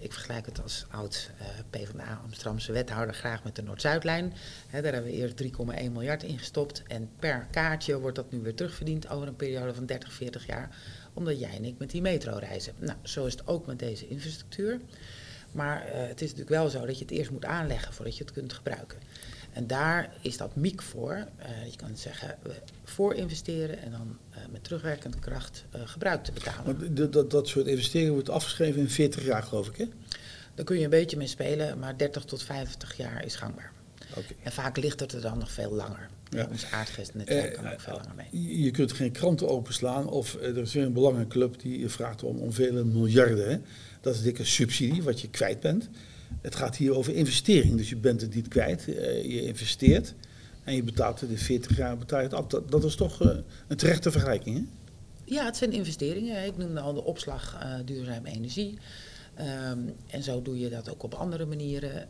Ik 0.00 0.12
vergelijk 0.12 0.46
het 0.46 0.62
als 0.62 0.86
oud 0.90 1.30
uh, 1.40 1.46
PvdA 1.70 2.20
Amsterdamse 2.24 2.72
wethouder 2.72 3.14
graag 3.14 3.44
met 3.44 3.56
de 3.56 3.62
Noord-Zuidlijn. 3.62 4.32
Daar 4.70 4.82
hebben 4.82 5.02
we 5.02 5.10
eerst 5.12 5.42
3,1 5.42 5.48
miljard 5.92 6.22
in 6.22 6.38
gestopt. 6.38 6.82
En 6.86 7.10
per 7.18 7.46
kaartje 7.50 7.98
wordt 7.98 8.16
dat 8.16 8.30
nu 8.30 8.40
weer 8.40 8.54
terugverdiend 8.54 9.08
over 9.08 9.28
een 9.28 9.36
periode 9.36 9.74
van 9.74 9.86
30, 9.86 10.12
40 10.12 10.46
jaar. 10.46 10.76
Omdat 11.12 11.40
jij 11.40 11.56
en 11.56 11.64
ik 11.64 11.78
met 11.78 11.90
die 11.90 12.02
metro 12.02 12.36
reizen. 12.36 12.74
Nou, 12.78 12.98
zo 13.02 13.26
is 13.26 13.32
het 13.32 13.46
ook 13.46 13.66
met 13.66 13.78
deze 13.78 14.08
infrastructuur. 14.08 14.80
Maar 15.52 15.86
uh, 15.86 15.92
het 15.92 16.20
is 16.20 16.30
natuurlijk 16.30 16.60
wel 16.60 16.68
zo 16.68 16.86
dat 16.86 16.98
je 16.98 17.04
het 17.04 17.14
eerst 17.14 17.30
moet 17.30 17.44
aanleggen 17.44 17.92
voordat 17.92 18.16
je 18.16 18.24
het 18.24 18.32
kunt 18.32 18.52
gebruiken. 18.52 18.98
En 19.58 19.66
daar 19.66 20.12
is 20.20 20.36
dat 20.36 20.56
MIEK 20.56 20.82
voor. 20.82 21.12
Uh, 21.14 21.70
je 21.70 21.76
kan 21.76 21.96
zeggen, 21.96 22.36
voor 22.84 23.14
investeren 23.14 23.78
en 23.82 23.90
dan 23.90 24.18
uh, 24.30 24.36
met 24.50 24.64
terugwerkende 24.64 25.18
kracht 25.18 25.64
gebruik 25.84 26.24
te 26.24 26.32
betalen. 26.32 26.94
Dat, 26.94 27.12
dat, 27.12 27.30
dat 27.30 27.48
soort 27.48 27.66
investeringen 27.66 28.12
wordt 28.12 28.30
afgeschreven 28.30 28.80
in 28.80 28.90
40 28.90 29.24
jaar, 29.24 29.42
geloof 29.42 29.68
ik, 29.68 29.76
hè? 29.76 29.84
Daar 30.54 30.64
kun 30.64 30.78
je 30.78 30.84
een 30.84 30.90
beetje 30.90 31.16
mee 31.16 31.26
spelen, 31.26 31.78
maar 31.78 31.96
30 31.96 32.24
tot 32.24 32.42
50 32.42 32.96
jaar 32.96 33.24
is 33.24 33.36
gangbaar. 33.36 33.72
Okay. 34.10 34.36
En 34.42 34.52
vaak 34.52 34.76
ligt 34.76 35.00
het 35.00 35.12
er 35.12 35.20
dan 35.20 35.38
nog 35.38 35.50
veel 35.50 35.72
langer. 35.72 36.08
Ja. 36.28 36.46
Ons 36.50 36.70
aardgasnetwerk 36.70 37.54
kan 37.54 37.72
ook 37.72 37.80
veel 37.80 37.94
langer 37.94 38.14
mee. 38.14 38.60
Je 38.62 38.70
kunt 38.70 38.92
geen 38.92 39.12
kranten 39.12 39.48
openslaan 39.48 40.08
of 40.08 40.34
er 40.34 40.56
is 40.56 40.72
weer 40.72 40.84
een 40.84 40.92
belangenclub 40.92 41.60
die 41.60 41.88
vraagt 41.88 42.22
om, 42.22 42.38
om 42.38 42.52
vele 42.52 42.84
miljarden. 42.84 43.50
Hè? 43.50 43.58
Dat 44.00 44.14
is 44.14 44.22
dikke 44.22 44.44
subsidie 44.44 45.02
wat 45.02 45.20
je 45.20 45.30
kwijt 45.30 45.60
bent. 45.60 45.88
Het 46.40 46.54
gaat 46.54 46.76
hier 46.76 46.96
over 46.96 47.14
investering, 47.14 47.76
dus 47.76 47.88
je 47.88 47.96
bent 47.96 48.20
het 48.20 48.34
niet 48.34 48.48
kwijt. 48.48 48.88
Uh, 48.88 48.96
je 49.22 49.42
investeert 49.42 50.14
en 50.64 50.74
je 50.74 50.82
betaalt 50.82 51.18
de 51.18 51.38
40 51.38 51.76
jaar 51.76 51.98
betaal 51.98 52.20
je 52.20 52.28
het. 52.28 52.50
Dat, 52.50 52.70
dat 52.70 52.84
is 52.84 52.94
toch 52.94 53.22
uh, 53.22 53.30
een 53.68 53.76
terechte 53.76 54.10
vergelijking, 54.10 54.56
hè? 54.56 54.62
Ja, 55.24 55.44
het 55.44 55.56
zijn 55.56 55.72
investeringen. 55.72 56.44
Ik 56.44 56.56
noemde 56.56 56.80
al 56.80 56.94
de 56.94 57.04
opslag 57.04 57.58
uh, 57.62 57.74
duurzame 57.84 58.28
energie. 58.28 58.78
Um, 59.70 59.94
en 60.06 60.22
zo 60.22 60.42
doe 60.42 60.58
je 60.58 60.68
dat 60.68 60.90
ook 60.90 61.02
op 61.02 61.14
andere 61.14 61.46
manieren. 61.46 62.08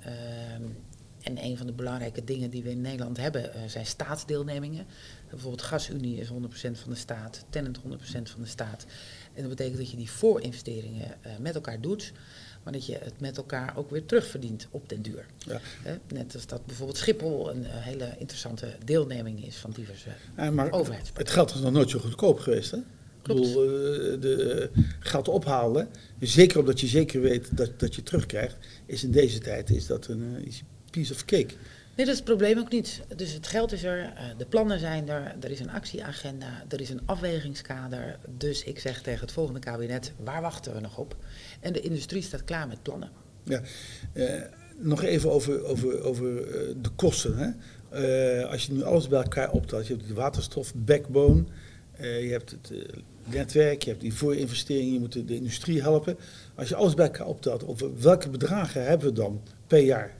Um, 0.62 0.76
en 1.22 1.44
een 1.44 1.56
van 1.56 1.66
de 1.66 1.72
belangrijke 1.72 2.24
dingen 2.24 2.50
die 2.50 2.62
we 2.62 2.70
in 2.70 2.80
Nederland 2.80 3.16
hebben 3.16 3.70
zijn 3.70 3.86
staatsdeelnemingen. 3.86 4.86
Bijvoorbeeld 5.30 5.62
GasUnie 5.62 6.20
is 6.20 6.28
100% 6.28 6.30
van 6.52 6.90
de 6.90 6.94
staat, 6.94 7.44
Tenant 7.50 7.78
100% 7.78 7.82
van 8.22 8.40
de 8.40 8.46
staat. 8.46 8.86
En 9.34 9.40
dat 9.40 9.50
betekent 9.50 9.76
dat 9.78 9.90
je 9.90 9.96
die 9.96 10.10
voorinvesteringen 10.10 11.16
uh, 11.26 11.32
met 11.38 11.54
elkaar 11.54 11.80
doet 11.80 12.12
maar 12.68 12.78
dat 12.78 12.86
je 12.86 12.98
het 13.02 13.20
met 13.20 13.36
elkaar 13.36 13.76
ook 13.76 13.90
weer 13.90 14.04
terugverdient 14.04 14.66
op 14.70 14.88
den 14.88 15.02
duur. 15.02 15.26
Ja. 15.46 15.60
net 16.08 16.34
als 16.34 16.46
dat 16.46 16.66
bijvoorbeeld 16.66 16.98
Schiphol 16.98 17.50
een 17.50 17.64
hele 17.64 18.14
interessante 18.18 18.74
deelneming 18.84 19.46
is 19.46 19.56
van 19.56 19.70
diverse 19.70 20.08
ja, 20.36 20.50
maar 20.50 20.70
Het 21.14 21.30
geld 21.30 21.54
is 21.54 21.60
nog 21.60 21.72
nooit 21.72 21.90
zo 21.90 21.98
goedkoop 21.98 22.38
geweest, 22.38 22.70
hè? 22.70 22.78
Klopt. 23.22 23.40
Ik 23.40 23.46
bedoel, 23.46 23.64
uh, 23.64 24.20
de 24.20 24.70
uh, 24.76 24.84
geld 25.00 25.28
ophalen, 25.28 25.88
zeker 26.20 26.58
omdat 26.58 26.80
je 26.80 26.86
zeker 26.86 27.20
weet 27.20 27.56
dat, 27.56 27.80
dat 27.80 27.94
je 27.94 28.02
terugkrijgt, 28.02 28.56
is 28.86 29.04
in 29.04 29.10
deze 29.10 29.38
tijd 29.38 29.70
is 29.70 29.86
dat 29.86 30.06
een 30.06 30.46
piece 30.90 31.12
of 31.12 31.24
cake. 31.24 31.54
Nee, 31.96 32.06
dat 32.06 32.16
is 32.16 32.22
het 32.22 32.24
probleem 32.24 32.58
ook 32.58 32.70
niet. 32.70 33.00
Dus 33.16 33.32
het 33.32 33.46
geld 33.46 33.72
is 33.72 33.82
er, 33.82 34.12
de 34.38 34.46
plannen 34.46 34.78
zijn 34.78 35.08
er, 35.08 35.34
er 35.40 35.50
is 35.50 35.60
een 35.60 35.70
actieagenda, 35.70 36.64
er 36.68 36.80
is 36.80 36.90
een 36.90 37.02
afwegingskader. 37.04 38.18
Dus 38.36 38.64
ik 38.64 38.78
zeg 38.78 39.02
tegen 39.02 39.20
het 39.20 39.32
volgende 39.32 39.60
kabinet, 39.60 40.12
waar 40.16 40.40
wachten 40.40 40.74
we 40.74 40.80
nog 40.80 40.98
op? 40.98 41.16
En 41.60 41.72
de 41.72 41.80
industrie 41.80 42.22
staat 42.22 42.44
klaar 42.44 42.68
met 42.68 42.82
plannen. 42.82 43.10
Ja, 43.42 43.60
uh, 44.12 44.42
nog 44.76 45.02
even 45.02 45.30
over, 45.30 45.64
over, 45.64 46.02
over 46.02 46.26
uh, 46.28 46.74
de 46.82 46.90
kosten. 46.96 47.36
Hè? 47.36 47.50
Uh, 48.40 48.50
als 48.50 48.66
je 48.66 48.72
nu 48.72 48.82
alles 48.82 49.08
bij 49.08 49.22
elkaar 49.22 49.50
optelt, 49.50 49.86
je 49.86 49.94
hebt 49.94 50.08
de 50.08 50.14
waterstof, 50.14 50.74
backbone, 50.74 51.44
je 51.98 52.28
hebt 52.30 52.50
het 52.50 52.72
netwerk, 53.24 53.82
je 53.82 53.90
hebt 53.90 54.02
die 54.02 54.14
voorinvesteringen, 54.14 54.92
je 54.92 55.00
moet 55.00 55.12
de, 55.12 55.24
de 55.24 55.34
industrie 55.34 55.82
helpen. 55.82 56.16
Als 56.54 56.68
je 56.68 56.74
alles 56.74 56.94
bij 56.94 57.06
elkaar 57.06 57.26
optelt, 57.26 57.66
over 57.66 58.00
welke 58.00 58.30
bedragen 58.30 58.84
hebben 58.84 59.08
we 59.08 59.12
dan 59.12 59.42
per 59.66 59.80
jaar? 59.80 60.16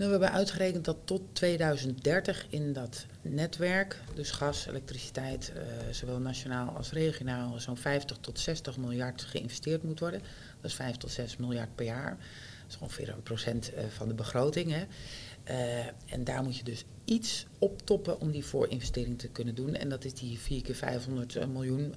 Nou, 0.00 0.12
we 0.12 0.18
hebben 0.18 0.38
uitgerekend 0.38 0.84
dat 0.84 0.96
tot 1.04 1.22
2030 1.32 2.46
in 2.50 2.72
dat 2.72 3.06
netwerk, 3.22 4.00
dus 4.14 4.30
gas, 4.30 4.66
elektriciteit, 4.66 5.52
uh, 5.56 5.62
zowel 5.90 6.18
nationaal 6.18 6.68
als 6.76 6.92
regionaal, 6.92 7.58
zo'n 7.58 7.76
50 7.76 8.16
tot 8.20 8.38
60 8.38 8.76
miljard 8.76 9.22
geïnvesteerd 9.22 9.82
moet 9.82 10.00
worden. 10.00 10.20
Dat 10.60 10.70
is 10.70 10.76
5 10.76 10.96
tot 10.96 11.10
6 11.10 11.36
miljard 11.36 11.74
per 11.74 11.84
jaar. 11.84 12.10
Dat 12.62 12.70
is 12.70 12.78
ongeveer 12.78 13.08
een 13.08 13.22
procent 13.22 13.72
uh, 13.74 13.80
van 13.88 14.08
de 14.08 14.14
begroting. 14.14 14.72
Hè. 14.72 14.84
Uh, 15.48 15.86
en 16.06 16.24
daar 16.24 16.42
moet 16.42 16.56
je 16.56 16.64
dus 16.64 16.84
iets 17.04 17.46
optoppen 17.58 18.20
om 18.20 18.30
die 18.30 18.44
voorinvestering 18.44 19.18
te 19.18 19.28
kunnen 19.28 19.54
doen. 19.54 19.74
En 19.74 19.88
dat 19.88 20.04
is 20.04 20.14
die 20.14 20.38
4 20.38 20.62
keer 20.62 20.74
500 20.74 21.48
miljoen 21.48 21.94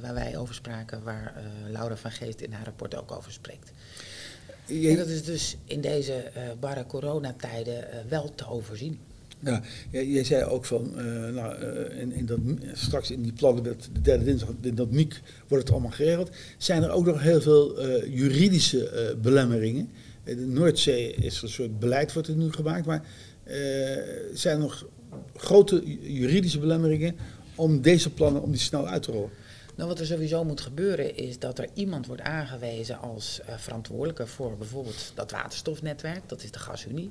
waar 0.00 0.14
wij 0.14 0.36
over 0.36 0.54
spraken, 0.54 1.02
waar 1.02 1.34
Laura 1.68 1.96
van 1.96 2.10
Geest 2.10 2.40
in 2.40 2.52
haar 2.52 2.64
rapport 2.64 2.94
ook 2.94 3.12
over 3.12 3.32
spreekt. 3.32 3.72
En 4.66 4.96
dat 4.96 5.06
is 5.06 5.24
dus 5.24 5.56
in 5.64 5.80
deze 5.80 6.30
barre 6.60 6.86
coronatijden 6.86 8.08
wel 8.08 8.34
te 8.34 8.48
overzien. 8.48 9.00
Ja, 9.40 9.62
jij 9.90 10.24
zei 10.24 10.44
ook 10.44 10.64
van, 10.64 10.92
uh, 10.96 11.28
nou, 11.28 11.64
in, 11.90 12.12
in 12.12 12.26
dat, 12.26 12.38
straks 12.72 13.10
in 13.10 13.22
die 13.22 13.32
plannen, 13.32 13.62
de 13.62 14.00
derde 14.02 14.24
dinsdag, 14.24 14.48
in 14.60 14.74
dat 14.74 14.90
MIEK 14.90 15.20
wordt 15.48 15.64
het 15.64 15.72
allemaal 15.72 15.90
geregeld. 15.90 16.30
Zijn 16.58 16.82
er 16.82 16.90
ook 16.90 17.06
nog 17.06 17.22
heel 17.22 17.40
veel 17.40 17.86
juridische 18.06 19.16
belemmeringen? 19.22 19.90
De 20.24 20.34
Noordzee 20.34 21.14
is 21.14 21.42
een 21.42 21.48
soort 21.48 21.78
beleid 21.78 22.12
wordt 22.12 22.28
er 22.28 22.36
nu 22.36 22.52
gemaakt, 22.52 22.86
maar 22.86 23.04
zijn 24.32 24.54
er 24.54 24.62
nog 24.62 24.86
grote 25.36 25.82
juridische 26.00 26.58
belemmeringen 26.58 27.16
om 27.54 27.80
deze 27.80 28.10
plannen, 28.10 28.42
om 28.42 28.50
die 28.50 28.60
snel 28.60 28.88
uit 28.88 29.02
te 29.02 29.12
rollen? 29.12 29.30
Nou, 29.80 29.88
wat 29.88 30.00
er 30.00 30.06
sowieso 30.06 30.44
moet 30.44 30.60
gebeuren 30.60 31.16
is 31.16 31.38
dat 31.38 31.58
er 31.58 31.68
iemand 31.74 32.06
wordt 32.06 32.22
aangewezen 32.22 32.98
als 32.98 33.40
uh, 33.48 33.56
verantwoordelijke 33.56 34.26
voor 34.26 34.56
bijvoorbeeld 34.56 35.12
dat 35.14 35.30
waterstofnetwerk, 35.30 36.28
dat 36.28 36.42
is 36.42 36.50
de 36.50 36.58
gasunie. 36.58 37.10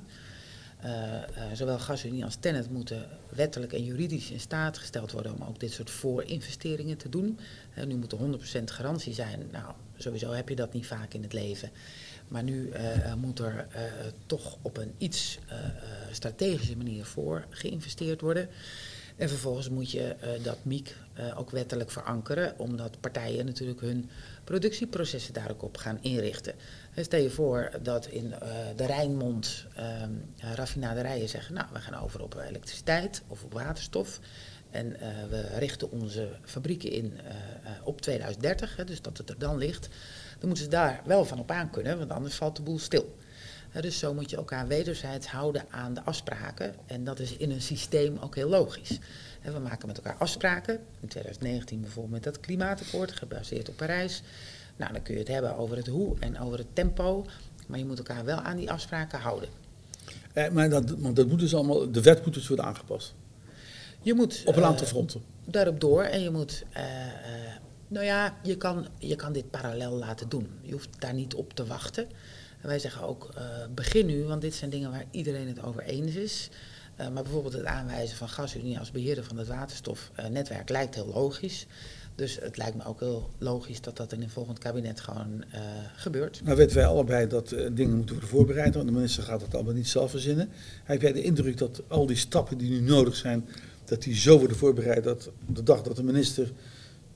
Uh, 0.84 0.90
uh, 0.92 1.22
zowel 1.52 1.78
gasunie 1.78 2.24
als 2.24 2.36
Tennet 2.36 2.70
moeten 2.70 3.06
wettelijk 3.28 3.72
en 3.72 3.84
juridisch 3.84 4.30
in 4.30 4.40
staat 4.40 4.78
gesteld 4.78 5.12
worden 5.12 5.34
om 5.34 5.42
ook 5.42 5.60
dit 5.60 5.72
soort 5.72 5.90
voorinvesteringen 5.90 6.96
te 6.96 7.08
doen. 7.08 7.38
nu 7.86 7.96
moet 7.96 8.12
er 8.12 8.18
100% 8.60 8.64
garantie 8.64 9.14
zijn. 9.14 9.48
Nou, 9.52 9.72
sowieso 9.96 10.30
heb 10.30 10.48
je 10.48 10.56
dat 10.56 10.72
niet 10.72 10.86
vaak 10.86 11.14
in 11.14 11.22
het 11.22 11.32
leven. 11.32 11.70
Maar 12.28 12.42
nu 12.42 12.72
moet 13.16 13.38
er 13.38 13.66
toch 14.26 14.56
op 14.62 14.76
een 14.76 14.94
iets 14.98 15.38
strategische 16.10 16.76
manier 16.76 17.04
voor 17.04 17.44
geïnvesteerd 17.50 18.20
worden. 18.20 18.48
En 19.16 19.28
vervolgens 19.28 19.68
moet 19.68 19.90
je 19.90 20.16
dat 20.42 20.64
MIEK 20.64 20.96
ook 21.36 21.50
wettelijk 21.50 21.90
verankeren, 21.90 22.58
omdat 22.58 23.00
partijen 23.00 23.46
natuurlijk 23.46 23.80
hun 23.80 24.10
productieprocessen 24.44 25.34
daar 25.34 25.50
ook 25.50 25.62
op 25.62 25.76
gaan 25.76 25.98
inrichten. 26.00 26.54
En 26.94 27.04
stel 27.04 27.20
je 27.20 27.30
voor 27.30 27.70
dat 27.82 28.06
in 28.06 28.26
uh, 28.26 28.38
de 28.76 28.86
Rijnmond 28.86 29.66
raffinaderijen 30.36 31.28
zeggen, 31.28 31.54
nou 31.54 31.66
we 31.72 31.78
gaan 31.78 32.02
over 32.02 32.22
op 32.22 32.34
elektriciteit 32.48 33.22
of 33.26 33.44
op 33.44 33.52
waterstof. 33.52 34.20
En 34.70 34.96
we 35.30 35.46
richten 35.58 35.90
onze 35.90 36.28
fabrieken 36.44 36.90
in 36.90 37.12
op 37.84 38.00
2030, 38.00 38.76
hè, 38.76 38.84
dus 38.84 39.02
dat 39.02 39.18
het 39.18 39.28
er 39.28 39.38
dan 39.38 39.58
ligt. 39.58 39.88
Dan 40.38 40.48
moeten 40.48 40.64
ze 40.64 40.70
daar 40.70 41.02
wel 41.04 41.24
van 41.24 41.38
op 41.38 41.50
aan 41.50 41.70
kunnen, 41.70 41.98
want 41.98 42.10
anders 42.10 42.34
valt 42.34 42.56
de 42.56 42.62
boel 42.62 42.78
stil. 42.78 43.16
dus 43.80 43.98
zo 43.98 44.14
moet 44.14 44.30
je 44.30 44.36
elkaar 44.36 44.66
wederzijds 44.66 45.26
houden 45.26 45.64
aan 45.70 45.94
de 45.94 46.02
afspraken. 46.02 46.74
En 46.86 47.04
dat 47.04 47.18
is 47.18 47.36
in 47.36 47.50
een 47.50 47.60
systeem 47.62 48.18
ook 48.18 48.34
heel 48.34 48.48
logisch. 48.48 48.98
we 49.42 49.58
maken 49.58 49.86
met 49.86 49.96
elkaar 49.96 50.16
afspraken. 50.16 50.74
In 51.00 51.08
2019 51.08 51.80
bijvoorbeeld 51.80 52.14
met 52.14 52.22
dat 52.22 52.40
klimaatakkoord, 52.40 53.12
gebaseerd 53.12 53.68
op 53.68 53.76
Parijs. 53.76 54.22
Nou, 54.80 54.92
dan 54.92 55.02
kun 55.02 55.14
je 55.14 55.20
het 55.20 55.28
hebben 55.28 55.56
over 55.56 55.76
het 55.76 55.86
hoe 55.86 56.16
en 56.18 56.40
over 56.40 56.58
het 56.58 56.66
tempo. 56.72 57.26
Maar 57.66 57.78
je 57.78 57.84
moet 57.84 57.98
elkaar 57.98 58.24
wel 58.24 58.36
aan 58.36 58.56
die 58.56 58.70
afspraken 58.70 59.20
houden. 59.20 59.48
Eh, 60.32 60.50
maar 60.50 60.70
dat, 60.70 60.90
want 60.90 61.16
dat 61.16 61.28
moet 61.28 61.38
dus 61.38 61.54
allemaal, 61.54 61.90
de 61.90 62.02
wet 62.02 62.24
moet 62.24 62.34
dus 62.34 62.48
worden 62.48 62.64
aangepast. 62.64 63.14
Je 64.02 64.14
moet, 64.14 64.42
op 64.44 64.56
een 64.56 64.64
aantal 64.64 64.86
uh, 64.86 64.88
fronten. 64.88 65.22
Daarop 65.44 65.80
door 65.80 66.02
en 66.02 66.22
je 66.22 66.30
moet. 66.30 66.64
Uh, 66.76 66.82
uh, 66.82 67.12
nou 67.88 68.04
ja, 68.04 68.36
je 68.42 68.56
kan, 68.56 68.86
je 68.98 69.16
kan 69.16 69.32
dit 69.32 69.50
parallel 69.50 69.92
laten 69.92 70.28
doen. 70.28 70.48
Je 70.62 70.72
hoeft 70.72 70.88
daar 70.98 71.14
niet 71.14 71.34
op 71.34 71.54
te 71.54 71.66
wachten. 71.66 72.08
En 72.60 72.68
wij 72.68 72.78
zeggen 72.78 73.02
ook, 73.02 73.34
begin 73.74 74.06
nu, 74.06 74.24
want 74.24 74.40
dit 74.40 74.54
zijn 74.54 74.70
dingen 74.70 74.90
waar 74.90 75.04
iedereen 75.10 75.48
het 75.48 75.62
over 75.62 75.82
eens 75.82 76.14
is. 76.14 76.48
Maar 76.96 77.22
bijvoorbeeld 77.22 77.52
het 77.52 77.64
aanwijzen 77.64 78.16
van 78.16 78.28
GasUnie 78.28 78.78
als 78.78 78.90
beheerder 78.90 79.24
van 79.24 79.38
het 79.38 79.48
waterstofnetwerk 79.48 80.68
lijkt 80.68 80.94
heel 80.94 81.06
logisch. 81.06 81.66
Dus 82.14 82.38
het 82.40 82.56
lijkt 82.56 82.76
me 82.76 82.84
ook 82.84 83.00
heel 83.00 83.30
logisch 83.38 83.80
dat 83.80 83.96
dat 83.96 84.12
in 84.12 84.22
een 84.22 84.30
volgend 84.30 84.58
kabinet 84.58 85.00
gewoon 85.00 85.44
uh, 85.54 85.60
gebeurt. 85.96 86.40
Nou 86.44 86.56
weten 86.56 86.76
wij 86.76 86.86
allebei 86.86 87.26
dat 87.26 87.52
uh, 87.52 87.66
dingen 87.72 87.96
moeten 87.96 88.14
worden 88.14 88.30
voorbereid, 88.30 88.74
want 88.74 88.86
de 88.86 88.92
minister 88.92 89.22
gaat 89.22 89.40
het 89.40 89.54
allemaal 89.54 89.74
niet 89.74 89.88
zelf 89.88 90.10
verzinnen. 90.10 90.48
Heb 90.84 91.02
jij 91.02 91.12
de 91.12 91.22
indruk 91.22 91.58
dat 91.58 91.82
al 91.88 92.06
die 92.06 92.16
stappen 92.16 92.58
die 92.58 92.70
nu 92.70 92.80
nodig 92.80 93.16
zijn, 93.16 93.46
dat 93.84 94.02
die 94.02 94.14
zo 94.14 94.38
worden 94.38 94.56
voorbereid 94.56 95.04
dat 95.04 95.30
de 95.46 95.62
dag 95.62 95.82
dat 95.82 95.96
de 95.96 96.02
minister, 96.02 96.52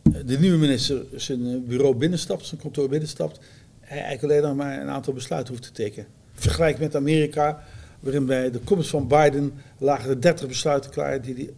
de 0.02 0.38
nieuwe 0.38 0.58
minister 0.58 1.04
zijn 1.14 1.66
bureau 1.66 1.94
binnenstapt, 1.94 2.46
zijn 2.46 2.60
kantoor 2.60 2.88
binnenstapt, 2.88 3.38
hij 3.80 4.02
eigenlijk 4.02 4.32
alleen 4.32 4.42
nog 4.42 4.66
maar 4.66 4.80
een 4.80 4.88
aantal 4.88 5.12
besluiten 5.12 5.54
hoeft 5.54 5.66
te 5.66 5.72
tekenen? 5.72 6.06
Vergelijk 6.32 6.78
met 6.78 6.96
Amerika, 6.96 7.64
waarin 8.00 8.26
bij 8.26 8.50
de 8.50 8.58
komst 8.58 8.90
van 8.90 9.08
Biden 9.08 9.52
lagen 9.78 10.10
er 10.10 10.20
30 10.20 10.48
besluiten 10.48 10.90
klaar 10.90 11.22
die 11.22 11.34
hij 11.34 11.50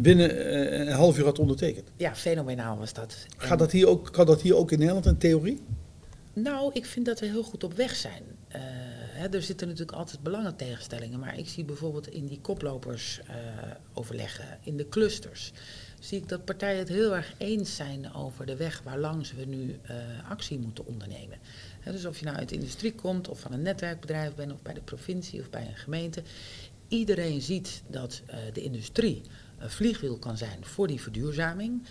binnen 0.00 0.50
eh, 0.50 0.78
een 0.78 0.92
half 0.92 1.18
uur 1.18 1.24
had 1.24 1.38
ondertekend. 1.38 1.90
Ja, 1.96 2.14
fenomenaal 2.14 2.78
was 2.78 2.92
dat. 2.92 3.26
Gaat 3.36 3.58
dat 3.58 3.72
hier 3.72 3.88
ook, 3.88 4.12
kan 4.12 4.26
dat 4.26 4.42
hier 4.42 4.56
ook 4.56 4.72
in 4.72 4.78
Nederland, 4.78 5.06
in 5.06 5.18
theorie? 5.18 5.60
Nou, 6.32 6.70
ik 6.72 6.86
vind 6.86 7.06
dat 7.06 7.20
we 7.20 7.26
heel 7.26 7.42
goed 7.42 7.64
op 7.64 7.72
weg 7.72 7.94
zijn. 7.94 8.22
Uh, 8.22 8.62
hè, 9.16 9.28
er 9.28 9.42
zitten 9.42 9.68
natuurlijk 9.68 9.98
altijd 9.98 10.22
belangentegenstellingen, 10.22 11.18
maar 11.18 11.38
ik 11.38 11.48
zie 11.48 11.64
bijvoorbeeld 11.64 12.08
in 12.08 12.26
die 12.26 12.40
koplopers 12.40 13.20
uh, 13.28 13.34
overleggen, 13.94 14.58
in 14.62 14.76
de 14.76 14.88
clusters, 14.88 15.52
zie 16.00 16.18
ik 16.18 16.28
dat 16.28 16.44
partijen 16.44 16.78
het 16.78 16.88
heel 16.88 17.14
erg 17.14 17.34
eens 17.38 17.76
zijn 17.76 18.14
over 18.14 18.46
de 18.46 18.56
weg 18.56 18.82
waarlangs 18.84 19.32
we 19.32 19.44
nu 19.44 19.78
uh, 19.90 20.30
actie 20.30 20.58
moeten 20.58 20.86
ondernemen. 20.86 21.38
Hè, 21.80 21.92
dus 21.92 22.04
of 22.04 22.18
je 22.18 22.24
nou 22.24 22.36
uit 22.36 22.48
de 22.48 22.54
industrie 22.54 22.94
komt, 22.94 23.28
of 23.28 23.40
van 23.40 23.52
een 23.52 23.62
netwerkbedrijf 23.62 24.34
bent, 24.34 24.52
of 24.52 24.62
bij 24.62 24.74
de 24.74 24.80
provincie 24.80 25.40
of 25.40 25.50
bij 25.50 25.66
een 25.66 25.76
gemeente. 25.76 26.22
Iedereen 26.88 27.42
ziet 27.42 27.82
dat 27.86 28.22
de 28.52 28.62
industrie 28.62 29.22
een 29.58 29.70
vliegwiel 29.70 30.18
kan 30.18 30.36
zijn 30.36 30.64
voor 30.64 30.86
die 30.86 31.00
verduurzaming, 31.00 31.82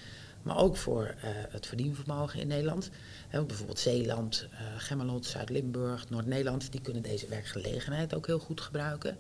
maar 0.42 0.58
ook 0.58 0.78
voor 0.78 1.04
uh, 1.04 1.24
het 1.50 1.66
verdienvermogen 1.66 2.40
in 2.40 2.48
Nederland. 2.48 2.90
Bijvoorbeeld 3.32 3.80
Zeeland, 3.80 4.48
uh, 4.52 4.60
Gemmelot, 4.78 5.26
Zuid-Limburg, 5.26 6.10
Noord-Nederland, 6.10 6.72
die 6.72 6.82
kunnen 6.82 7.02
deze 7.02 7.28
werkgelegenheid 7.28 8.16
ook 8.16 8.26
heel 8.26 8.40
goed 8.40 8.62
gebruiken. 8.62 9.18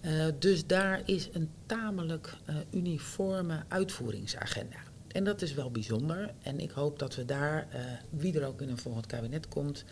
Uh, 0.00 0.26
dus 0.38 0.66
daar 0.66 1.02
is 1.04 1.28
een 1.32 1.50
tamelijk 1.66 2.34
uniforme 2.70 3.62
uitvoeringsagenda. 3.68 4.78
En 5.08 5.24
dat 5.24 5.42
is 5.42 5.54
wel 5.54 5.70
bijzonder. 5.70 6.34
En 6.42 6.60
ik 6.60 6.70
hoop 6.70 6.98
dat 6.98 7.14
we 7.14 7.24
daar, 7.24 7.66
wie 8.10 8.40
er 8.40 8.46
ook 8.46 8.62
in 8.62 8.68
een 8.68 8.78
volgend 8.78 9.06
kabinet 9.06 9.48
komt, 9.48 9.84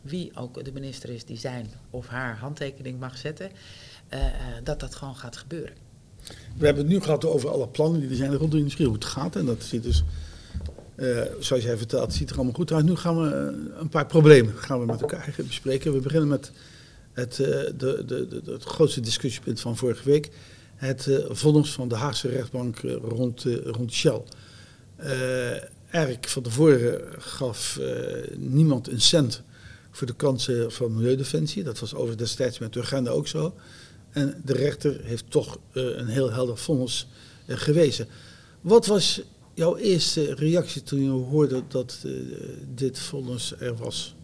wie 0.00 0.36
ook 0.36 0.64
de 0.64 0.72
minister 0.72 1.08
is 1.08 1.24
die 1.24 1.38
zijn 1.38 1.70
of 1.90 2.06
haar 2.06 2.36
handtekening 2.36 3.00
mag 3.00 3.16
zetten, 3.16 3.50
dat 4.62 4.80
dat 4.80 4.94
gewoon 4.94 5.16
gaat 5.16 5.36
gebeuren. 5.36 5.83
We 6.56 6.64
hebben 6.64 6.84
het 6.84 6.92
nu 6.92 7.00
gehad 7.00 7.24
over 7.24 7.50
alle 7.50 7.68
plannen 7.68 8.00
die 8.00 8.10
er 8.10 8.16
zijn 8.16 8.36
rond 8.36 8.52
de 8.52 8.58
industrie, 8.58 8.86
hoe 8.86 8.94
het 8.94 9.04
gaat. 9.04 9.36
En 9.36 9.46
dat 9.46 9.62
ziet 9.62 9.82
dus, 9.82 10.04
uh, 10.96 11.20
zoals 11.38 11.62
jij 11.62 11.76
vertelt, 11.76 12.12
ziet 12.12 12.30
er 12.30 12.36
allemaal 12.36 12.54
goed 12.54 12.72
uit. 12.72 12.84
Nu 12.84 12.96
gaan 12.96 13.22
we 13.22 13.28
uh, 13.28 13.80
een 13.80 13.88
paar 13.88 14.06
problemen 14.06 14.54
gaan 14.56 14.80
we 14.80 14.86
met 14.86 15.00
elkaar 15.00 15.34
bespreken. 15.36 15.92
We 15.92 16.00
beginnen 16.00 16.28
met 16.28 16.50
het, 17.12 17.38
uh, 17.38 17.46
de, 17.46 18.04
de, 18.06 18.26
de, 18.28 18.52
het 18.52 18.64
grootste 18.64 19.00
discussiepunt 19.00 19.60
van 19.60 19.76
vorige 19.76 20.04
week. 20.04 20.30
Het 20.74 21.08
vonnis 21.28 21.72
van 21.72 21.88
de 21.88 21.94
Haagse 21.94 22.28
rechtbank 22.28 22.78
rond, 23.02 23.44
rond 23.64 23.92
Shell. 23.92 24.22
eigenlijk 25.90 26.28
van 26.28 26.42
tevoren 26.42 27.00
gaf 27.18 27.80
niemand 28.36 28.88
een 28.88 29.00
cent 29.00 29.42
voor 29.90 30.06
de 30.06 30.14
kansen 30.14 30.72
van 30.72 30.94
milieudefensie. 30.94 31.62
Dat 31.62 31.78
was 31.78 31.94
over 31.94 32.16
destijds 32.16 32.58
met 32.58 32.76
Urgenda 32.76 33.10
ook 33.10 33.26
zo. 33.26 33.54
En 34.14 34.40
de 34.44 34.52
rechter 34.52 35.00
heeft 35.04 35.30
toch 35.30 35.58
uh, 35.72 35.96
een 35.96 36.06
heel 36.06 36.32
helder 36.32 36.56
vonnis 36.56 37.06
uh, 37.46 37.56
gewezen. 37.56 38.06
Wat 38.60 38.86
was 38.86 39.22
jouw 39.54 39.76
eerste 39.76 40.34
reactie 40.34 40.82
toen 40.82 41.02
je 41.02 41.10
hoorde 41.10 41.62
dat 41.68 42.02
uh, 42.06 42.22
dit 42.74 42.98
vonnis 42.98 43.54
er 43.60 43.76
was? 43.76 44.14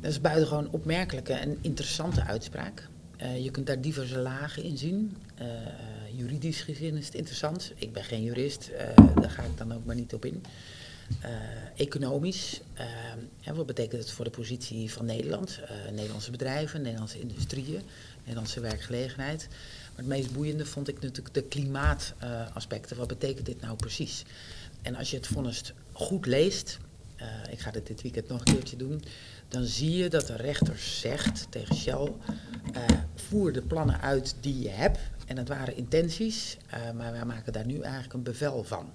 Dat 0.00 0.10
is 0.10 0.20
buitengewoon 0.20 0.70
opmerkelijke 0.70 1.32
en 1.32 1.58
interessante 1.60 2.24
uitspraak. 2.24 2.88
je 3.42 3.50
kunt 3.50 3.66
daar 3.66 3.80
diverse 3.80 4.18
lagen 4.18 4.62
in 4.62 4.78
zien. 4.78 5.16
juridisch 6.16 6.60
gezien 6.60 6.96
is 6.96 7.06
het 7.06 7.14
interessant. 7.14 7.72
Ik 7.74 7.92
ben 7.92 8.04
geen 8.04 8.22
jurist, 8.22 8.70
daar 8.96 9.30
ga 9.30 9.42
ik 9.42 9.58
dan 9.58 9.72
ook 9.72 9.84
maar 9.84 9.94
niet 9.94 10.14
op 10.14 10.24
in. 10.24 10.42
Economisch, 11.76 12.60
wat 13.54 13.66
betekent 13.66 14.02
het 14.02 14.10
voor 14.10 14.24
de 14.24 14.30
positie 14.30 14.92
van 14.92 15.04
Nederland? 15.04 15.60
Nederlandse 15.92 16.30
bedrijven, 16.30 16.82
Nederlandse 16.82 17.20
industrieën. 17.20 17.82
Nederlandse 18.20 18.60
werkgelegenheid. 18.60 19.48
Maar 19.50 19.96
het 19.96 20.06
meest 20.06 20.32
boeiende 20.32 20.66
vond 20.66 20.88
ik 20.88 21.00
natuurlijk 21.00 21.34
de 21.34 21.42
klimaataspecten. 21.42 22.96
Wat 22.96 23.08
betekent 23.08 23.46
dit 23.46 23.60
nou 23.60 23.76
precies? 23.76 24.24
En 24.82 24.94
als 24.94 25.10
je 25.10 25.16
het 25.16 25.26
vonnis 25.26 25.72
goed 25.92 26.26
leest, 26.26 26.78
ik 27.50 27.60
ga 27.60 27.70
dit 27.70 27.86
dit 27.86 28.02
weekend 28.02 28.28
nog 28.28 28.38
een 28.38 28.54
keertje 28.54 28.76
doen, 28.76 29.02
dan 29.48 29.64
zie 29.64 29.96
je 29.96 30.08
dat 30.08 30.26
de 30.26 30.36
rechter 30.36 30.78
zegt 30.78 31.46
tegen 31.50 31.76
Shell, 31.76 32.12
voer 33.14 33.52
de 33.52 33.62
plannen 33.62 34.00
uit 34.00 34.34
die 34.40 34.62
je 34.62 34.68
hebt. 34.68 34.98
En 35.26 35.36
dat 35.36 35.48
waren 35.48 35.76
intenties, 35.76 36.56
maar 36.94 37.12
wij 37.12 37.24
maken 37.24 37.52
daar 37.52 37.66
nu 37.66 37.80
eigenlijk 37.80 38.14
een 38.14 38.22
bevel 38.22 38.64
van. 38.64 38.92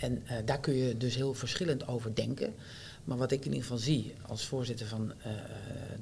En 0.00 0.22
daar 0.44 0.60
kun 0.60 0.74
je 0.74 0.96
dus 0.96 1.14
heel 1.14 1.34
verschillend 1.34 1.88
over 1.88 2.14
denken. 2.14 2.54
Maar 3.04 3.16
wat 3.16 3.32
ik 3.32 3.38
in 3.38 3.46
ieder 3.46 3.62
geval 3.62 3.78
zie 3.78 4.14
als 4.26 4.46
voorzitter 4.46 4.86
van 4.86 5.12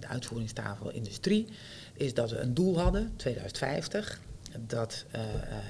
de 0.01 0.07
uitvoeringstafel 0.07 0.91
industrie, 0.91 1.47
is 1.93 2.15
dat 2.15 2.31
we 2.31 2.39
een 2.39 2.55
doel 2.55 2.79
hadden, 2.79 3.13
2050. 3.17 4.21
Dat 4.67 5.05
uh, 5.15 5.21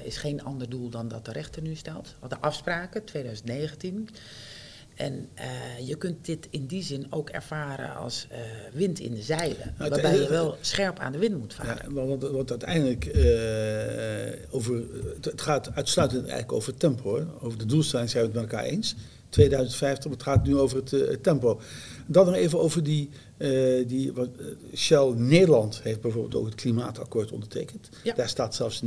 is 0.04 0.16
geen 0.16 0.44
ander 0.44 0.68
doel 0.68 0.88
dan 0.88 1.08
dat 1.08 1.24
de 1.24 1.32
rechter 1.32 1.62
nu 1.62 1.74
stelt. 1.74 2.08
We 2.08 2.14
hadden 2.20 2.40
afspraken, 2.40 3.04
2019. 3.04 4.08
En 4.96 5.28
uh, 5.38 5.86
je 5.88 5.96
kunt 5.96 6.24
dit 6.24 6.46
in 6.50 6.66
die 6.66 6.82
zin 6.82 7.06
ook 7.10 7.30
ervaren 7.30 7.96
als 7.96 8.26
uh, 8.32 8.38
wind 8.72 9.00
in 9.00 9.14
de 9.14 9.22
zeilen. 9.22 9.74
Nou, 9.78 9.90
waarbij 9.90 10.18
je 10.18 10.28
wel 10.28 10.56
scherp 10.60 10.98
aan 10.98 11.12
de 11.12 11.18
wind 11.18 11.38
moet 11.38 11.54
varen. 11.54 11.94
Ja, 11.94 12.06
want, 12.06 12.22
want 12.22 12.50
uiteindelijk, 12.50 13.04
over, 14.50 14.82
het 15.20 15.40
gaat 15.40 15.74
uitsluitend 15.74 16.20
eigenlijk 16.20 16.52
over 16.52 16.76
tempo. 16.76 17.02
Hoor. 17.02 17.26
Over 17.40 17.58
de 17.58 17.66
doelstelling 17.66 18.10
zijn 18.10 18.22
we 18.22 18.30
het 18.30 18.40
met 18.40 18.50
elkaar 18.52 18.68
eens. 18.68 18.96
2050, 19.36 20.10
het 20.10 20.22
gaat 20.22 20.46
nu 20.46 20.56
over 20.56 20.76
het, 20.76 20.90
het 20.90 21.22
tempo. 21.22 21.60
Dan 22.06 22.26
nog 22.26 22.34
even 22.34 22.60
over 22.60 22.82
die 22.82 23.10
uh, 23.38 23.88
die, 23.88 24.12
wat, 24.12 24.28
uh, 24.40 24.46
Shell 24.74 25.12
Nederland 25.16 25.80
heeft 25.82 26.00
bijvoorbeeld 26.00 26.34
ook 26.34 26.44
het 26.44 26.54
klimaatakkoord 26.54 27.32
ondertekend. 27.32 27.88
Ja. 28.04 28.14
Daar 28.14 28.28
staat 28.28 28.54
zelfs 28.54 28.82
49% 28.82 28.86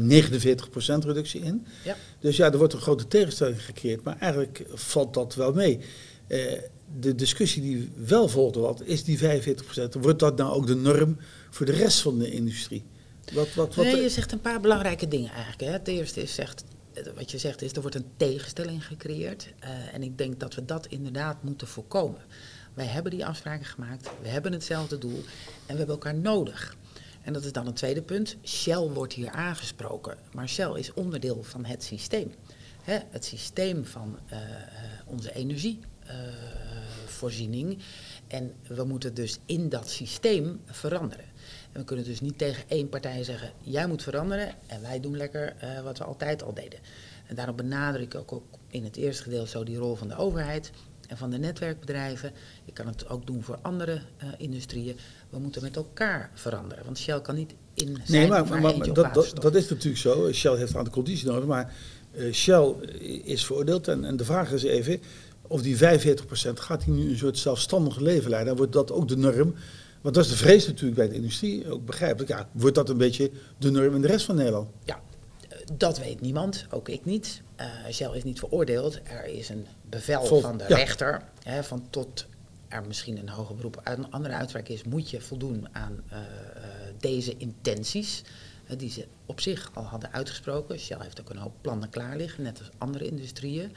reductie 1.06 1.42
in. 1.42 1.66
Ja. 1.84 1.96
Dus 2.20 2.38
ja, 2.38 2.52
er 2.52 2.58
wordt 2.58 2.74
een 2.74 2.82
grote 2.82 3.08
tegenstelling 3.08 3.66
gecreëerd, 3.66 4.04
maar 4.04 4.18
eigenlijk 4.20 4.66
valt 4.74 5.14
dat 5.14 5.36
wel 5.36 5.54
mee. 5.54 5.80
Uh, 6.28 6.52
de 7.00 7.16
discussie 7.16 7.62
die 7.62 7.92
wel 7.96 8.28
volgde, 8.28 8.60
wat 8.60 8.82
is 8.84 9.04
die 9.04 9.20
45%? 9.20 9.22
Wordt 10.02 10.20
dat 10.20 10.38
nou 10.38 10.54
ook 10.54 10.68
de 10.68 10.76
norm 10.76 11.18
voor 11.50 11.66
de 11.66 11.72
rest 11.72 12.02
van 12.02 12.20
de 12.20 12.32
industrie? 12.32 12.84
Wat, 13.34 13.54
wat, 13.54 13.76
wat 13.76 13.86
nee, 13.86 14.02
je 14.02 14.10
zegt 14.10 14.32
een 14.32 14.42
paar 14.42 14.60
belangrijke 14.60 15.08
dingen 15.08 15.32
eigenlijk. 15.32 15.62
Hè. 15.62 15.72
Het 15.72 15.88
eerste 15.88 16.22
is, 16.22 16.34
zegt, 16.34 16.64
wat 17.16 17.32
je 17.32 17.38
zegt 17.38 17.62
is, 17.62 17.74
er 17.74 17.82
wordt 17.82 17.96
een 17.96 18.12
tegenstelling 18.18 18.86
gecreëerd. 18.86 19.54
en 19.94 20.04
ik 20.04 20.18
denk 20.18 20.40
dat 20.40 20.56
we 20.56 20.66
dat 20.66 20.86
inderdaad 20.86 21.44
moeten 21.44 21.68
voorkomen. 21.68 22.22
Wij 22.74 22.86
hebben 22.86 23.12
die 23.12 23.26
afspraken 23.26 23.66
gemaakt, 23.66 24.10
we 24.22 24.28
hebben 24.28 24.52
hetzelfde 24.52 24.98
doel 24.98 25.24
en 25.66 25.66
we 25.66 25.78
hebben 25.78 25.96
elkaar 25.96 26.16
nodig. 26.16 26.78
En 27.22 27.34
dat 27.34 27.44
is 27.44 27.52
dan 27.52 27.68
een 27.68 27.74
tweede 27.74 28.02
punt. 28.02 28.36
Shell 28.44 28.88
wordt 28.88 29.14
hier 29.14 29.30
aangesproken, 29.30 30.18
maar 30.34 30.50
Shell 30.50 30.72
is 30.72 30.94
onderdeel 30.94 31.44
van 31.44 31.66
het 31.66 31.84
systeem. 31.84 32.34
Hè, 32.84 33.00
het 33.10 33.26
systeem 33.26 33.86
van 33.86 34.20
uh, 34.32 34.38
onze 35.06 35.34
energievoorziening. 35.34 37.78
En 38.28 38.54
we 38.68 38.84
moeten 38.84 39.14
dus 39.14 39.40
in 39.46 39.70
dat 39.70 39.90
systeem 39.90 40.62
veranderen. 40.66 41.26
En 41.72 41.80
we 41.80 41.84
kunnen 41.84 42.06
dus 42.06 42.22
niet 42.22 42.38
tegen 42.38 42.64
één 42.68 42.90
partij 42.90 43.24
zeggen: 43.24 43.52
jij 43.62 43.88
moet 43.88 44.04
veranderen 44.04 44.54
en 44.68 44.82
wij 44.82 45.00
doen 45.00 45.18
lekker 45.18 45.56
uh, 45.64 45.82
wat 45.82 45.98
we 45.98 46.04
altijd 46.04 46.44
al 46.44 46.54
deden. 46.54 46.80
En 47.28 47.36
daarom 47.36 47.56
benadruk 47.56 48.14
ik 48.14 48.34
ook 48.34 48.44
in 48.68 48.84
het 48.84 48.96
eerste 48.96 49.24
gedeelte 49.24 49.50
zo 49.50 49.64
die 49.64 49.78
rol 49.78 49.96
van 49.96 50.08
de 50.08 50.16
overheid 50.16 50.72
en 51.08 51.18
van 51.18 51.30
de 51.30 51.38
netwerkbedrijven. 51.38 52.32
Ik 52.66 52.74
kan 52.74 52.88
het 52.88 53.10
ook 53.10 53.28
doen 53.28 53.44
voor 53.44 53.60
andere 53.62 53.94
uh, 53.94 54.30
industrieën. 54.38 54.98
We 55.30 55.40
moeten 55.40 55.62
met 55.62 55.76
elkaar 55.76 56.32
veranderen. 56.34 56.86
Want 56.86 56.98
Shell 56.98 57.22
kan 57.22 57.36
niet 57.36 57.54
in 57.74 57.98
zijn 58.06 58.20
Nee, 58.20 58.30
maar, 58.30 58.48
maar, 58.48 58.62
maar 58.62 58.94
dat, 58.94 59.14
dat, 59.14 59.34
dat, 59.42 59.56
is 59.56 59.70
natuurlijk 59.70 60.02
zo. 60.02 60.32
Shell 60.32 60.56
heeft 60.56 60.76
aan 60.76 60.84
de 60.84 60.90
conditie 60.90 61.28
nodig. 61.28 61.46
Maar 61.46 61.74
uh, 62.12 62.34
Shell 62.34 62.74
is 63.24 63.46
veroordeeld. 63.46 63.88
En, 63.88 64.06
en 64.06 64.18
de 64.18 64.26
vraag 64.26 64.52
is 64.52 64.64
even 64.64 65.02
of 65.50 65.62
die 65.62 65.78
45% 65.78 65.80
gaat 66.54 66.86
die 66.86 66.94
nu 66.94 67.10
een 67.10 67.18
soort 67.18 67.38
zelfstandig 67.38 68.00
leven 68.00 68.30
leiden. 68.30 68.48
Dan 68.48 68.58
wordt 68.58 68.74
dat 68.74 68.92
ook 68.92 69.08
de 69.08 69.18
norm. 69.18 69.56
Want 70.02 70.16
dat 70.16 70.24
is 70.24 70.30
de 70.30 70.38
vrees 70.38 70.68
natuurlijk 70.68 70.98
bij 70.98 71.08
de 71.08 71.16
industrie, 71.16 71.72
ook 71.72 71.86
begrijpelijk. 71.86 72.30
Ja, 72.30 72.50
wordt 72.52 72.76
dat 72.76 72.90
een 72.90 72.98
beetje 72.98 73.32
de 73.58 73.72
norm 73.72 73.96
in 73.96 74.02
de 74.02 74.08
rest 74.08 74.26
van 74.26 74.36
Nederland? 74.36 74.70
Ja, 74.84 75.02
dat 75.74 76.00
weet 76.00 76.22
niemand, 76.22 76.66
ook 76.70 76.90
ik 76.90 77.06
niet. 77.06 77.42
Uh, 77.60 77.66
Shell 77.92 78.12
is 78.14 78.24
niet 78.24 78.40
veroordeeld. 78.40 79.00
Er 79.04 79.26
is 79.26 79.50
een 79.50 79.66
bevel 79.90 80.26
Vol, 80.26 80.42
van 80.42 80.58
de 80.58 80.66
ja. 80.68 80.76
rechter. 80.76 81.22
Hè, 81.44 81.64
van 81.64 81.88
tot 81.90 82.26
er 82.68 82.84
misschien 82.88 83.18
een 83.18 83.30
hoger 83.30 83.56
beroep 83.56 83.82
een 83.84 84.12
andere 84.12 84.34
uitspraak 84.34 84.68
is, 84.68 84.84
moet 84.84 85.10
je 85.10 85.22
voldoen 85.22 85.68
aan 85.72 86.04
uh, 86.12 86.18
uh, 86.18 86.24
deze 87.00 87.38
intenties. 87.38 88.24
die 88.78 88.90
ze 88.90 89.06
op 89.26 89.42
zich 89.42 89.72
al 89.74 89.84
hadden 89.84 90.12
uitgesproken. 90.12 90.80
Shell 90.80 90.98
heeft 91.00 91.22
ook 91.22 91.30
een 91.30 91.38
hoop 91.38 91.54
plannen 91.62 91.90
klaar 91.90 92.18
liggen, 92.18 92.44
net 92.44 92.60
als 92.60 92.70
andere 92.78 93.06
industrieën. 93.06 93.72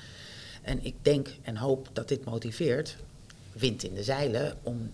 En 0.62 0.84
ik 0.84 0.94
denk 1.02 1.28
en 1.42 1.56
hoop 1.56 1.88
dat 1.92 2.08
dit 2.08 2.24
motiveert, 2.24 2.96
wind 3.52 3.82
in 3.82 3.94
de 3.94 4.02
zeilen, 4.02 4.56
om 4.62 4.90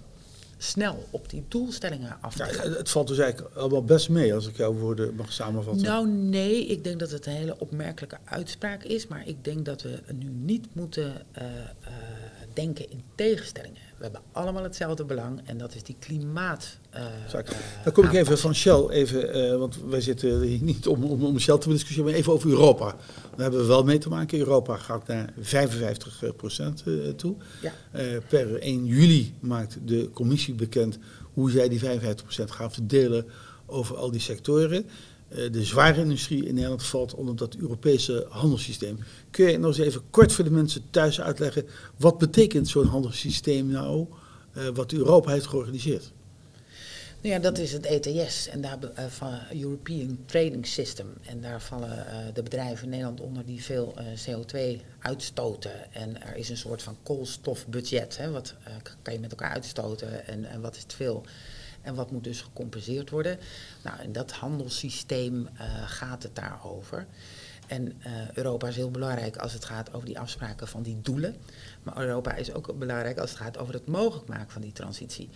snel 0.59 1.07
op 1.11 1.31
die 1.31 1.45
doelstellingen 1.49 2.17
af 2.21 2.35
te 2.35 2.45
gaan. 2.45 2.71
Ja, 2.71 2.77
het 2.77 2.91
valt 2.91 3.09
dus 3.09 3.19
eigenlijk 3.19 3.55
allemaal 3.55 3.85
best 3.85 4.09
mee 4.09 4.35
als 4.35 4.49
ik 4.49 4.57
jouw 4.57 4.73
woorden 4.73 5.15
mag 5.15 5.33
samenvatten. 5.33 5.87
Nou 5.87 6.09
nee, 6.09 6.67
ik 6.67 6.85
denk 6.85 6.99
dat 6.99 7.11
het 7.11 7.27
een 7.27 7.33
hele 7.33 7.59
opmerkelijke 7.59 8.19
uitspraak 8.25 8.83
is, 8.83 9.07
maar 9.07 9.27
ik 9.27 9.45
denk 9.45 9.65
dat 9.65 9.83
we 9.83 10.01
nu 10.15 10.29
niet 10.29 10.67
moeten 10.73 11.13
uh, 11.39 11.45
uh, 11.45 11.49
denken 12.59 12.91
in 12.91 13.03
tegenstellingen. 13.15 13.81
We 13.97 14.03
hebben 14.03 14.21
allemaal 14.33 14.63
hetzelfde 14.63 15.05
belang 15.05 15.41
en 15.45 15.59
dat 15.59 15.75
is 15.75 15.83
die 15.83 15.97
klimaat. 15.99 16.79
Uh, 16.95 17.43
Dan 17.85 17.93
kom 17.93 18.05
ik 18.05 18.13
even 18.13 18.39
van 18.39 18.55
Shell, 18.55 18.89
even, 18.89 19.59
want 19.59 19.79
wij 19.89 20.01
zitten 20.01 20.41
hier 20.41 20.63
niet 20.63 20.87
om, 20.87 21.05
om, 21.05 21.25
om 21.25 21.39
Shell 21.39 21.59
te 21.59 21.69
discussiëren, 21.69 22.05
maar 22.05 22.15
even 22.15 22.33
over 22.33 22.51
Europa. 22.51 22.87
Daar 22.87 23.41
hebben 23.41 23.61
we 23.61 23.67
wel 23.67 23.85
mee 23.85 23.99
te 23.99 24.09
maken. 24.09 24.39
Europa 24.39 24.77
gaat 24.77 25.07
naar 25.07 25.33
55 25.41 26.37
procent 26.37 26.85
toe. 27.17 27.35
Ja. 27.63 27.73
per 28.29 28.61
1 28.61 28.87
juli 28.87 29.35
maakt 29.41 29.79
de 29.85 30.11
commissie 30.13 30.55
bekend 30.55 30.99
hoe 31.33 31.51
zij 31.51 31.69
die 31.69 31.79
55 31.79 32.25
procent 32.25 32.51
gaan 32.51 32.73
verdelen 32.73 33.27
over 33.67 33.97
al 33.97 34.11
die 34.11 34.21
sectoren. 34.21 34.87
De 35.29 35.65
zware 35.65 36.01
industrie 36.01 36.47
in 36.47 36.55
Nederland 36.55 36.83
valt 36.83 37.15
onder 37.15 37.37
dat 37.37 37.55
Europese 37.55 38.27
handelssysteem. 38.29 38.99
Kun 39.31 39.51
je 39.51 39.59
nog 39.59 39.69
eens 39.69 39.87
even 39.87 40.03
kort 40.11 40.33
voor 40.33 40.45
de 40.45 40.51
mensen 40.51 40.83
thuis 40.91 41.21
uitleggen, 41.21 41.67
wat 41.97 42.19
betekent 42.19 42.69
zo'n 42.69 42.87
handelssysteem 42.87 43.67
nou, 43.67 44.07
uh, 44.57 44.69
wat 44.69 44.93
Europa 44.93 45.31
heeft 45.31 45.47
georganiseerd? 45.47 46.13
Nou 47.23 47.35
ja, 47.35 47.41
dat 47.41 47.59
is 47.59 47.73
het 47.73 47.87
ETS 47.87 48.49
en 48.49 48.61
daar 48.61 48.79
uh, 48.83 49.05
van 49.07 49.39
European 49.53 50.19
Trading 50.27 50.67
System. 50.67 51.07
En 51.23 51.41
daar 51.41 51.63
vallen 51.63 52.07
de 52.35 52.43
bedrijven 52.43 52.85
in 52.85 52.91
Nederland 52.91 53.21
onder 53.21 53.45
die 53.45 53.63
veel 53.63 53.95
CO2 54.29 54.59
uitstoten. 54.99 55.93
En 55.93 56.23
er 56.23 56.37
is 56.37 56.49
een 56.49 56.57
soort 56.57 56.83
van 56.83 56.97
koolstofbudget. 57.03 58.17
Hè, 58.17 58.31
wat 58.31 58.55
kan 59.03 59.15
je 59.15 59.21
met 59.21 59.31
elkaar 59.31 59.51
uitstoten 59.51 60.27
en, 60.27 60.45
en 60.45 60.61
wat 60.61 60.77
is 60.77 60.85
te 60.85 60.97
veel? 60.97 61.25
En 61.89 61.95
wat 61.95 62.11
moet 62.11 62.25
dus 62.25 62.41
gecompenseerd 62.41 63.11
worden? 63.11 63.39
Nou, 63.83 64.03
in 64.03 64.13
dat 64.13 64.33
handelssysteem 64.33 65.35
uh, 65.41 65.49
gaat 65.87 66.23
het 66.23 66.35
daarover. 66.35 67.07
En 67.67 67.87
uh, 68.07 68.31
Europa 68.35 68.69
is 68.69 68.77
heel 68.77 68.91
belangrijk 68.91 69.37
als 69.37 69.53
het 69.53 69.65
gaat 69.65 69.93
over 69.93 70.07
die 70.07 70.19
afspraken 70.19 70.69
van 70.69 70.83
die 70.83 71.01
doelen. 71.03 71.37
Maar 71.83 71.99
Europa 71.99 72.35
is 72.35 72.53
ook 72.53 72.79
belangrijk 72.79 73.19
als 73.19 73.31
het 73.31 73.39
gaat 73.39 73.59
over 73.59 73.75
het 73.75 73.87
mogelijk 73.87 74.29
maken 74.29 74.51
van 74.51 74.63
die 74.63 74.73
transitie. 74.73 75.29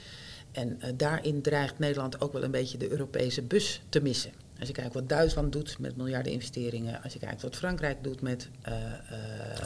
En 0.51 0.79
uh, 0.79 0.89
daarin 0.97 1.43
dreigt 1.43 1.79
Nederland 1.79 2.21
ook 2.21 2.33
wel 2.33 2.43
een 2.43 2.51
beetje 2.51 2.79
de 2.79 2.91
Europese 2.91 3.43
bus 3.43 3.83
te 3.89 4.01
missen. 4.01 4.33
Als 4.59 4.69
je 4.69 4.75
kijkt 4.75 4.95
wat 4.95 5.09
Duitsland 5.09 5.53
doet 5.53 5.79
met 5.79 5.97
miljarden 5.97 6.33
investeringen, 6.33 7.03
als 7.03 7.13
je 7.13 7.19
kijkt 7.19 7.43
wat 7.43 7.57
Frankrijk 7.57 8.05
doet 8.05 8.21
met. 8.21 8.49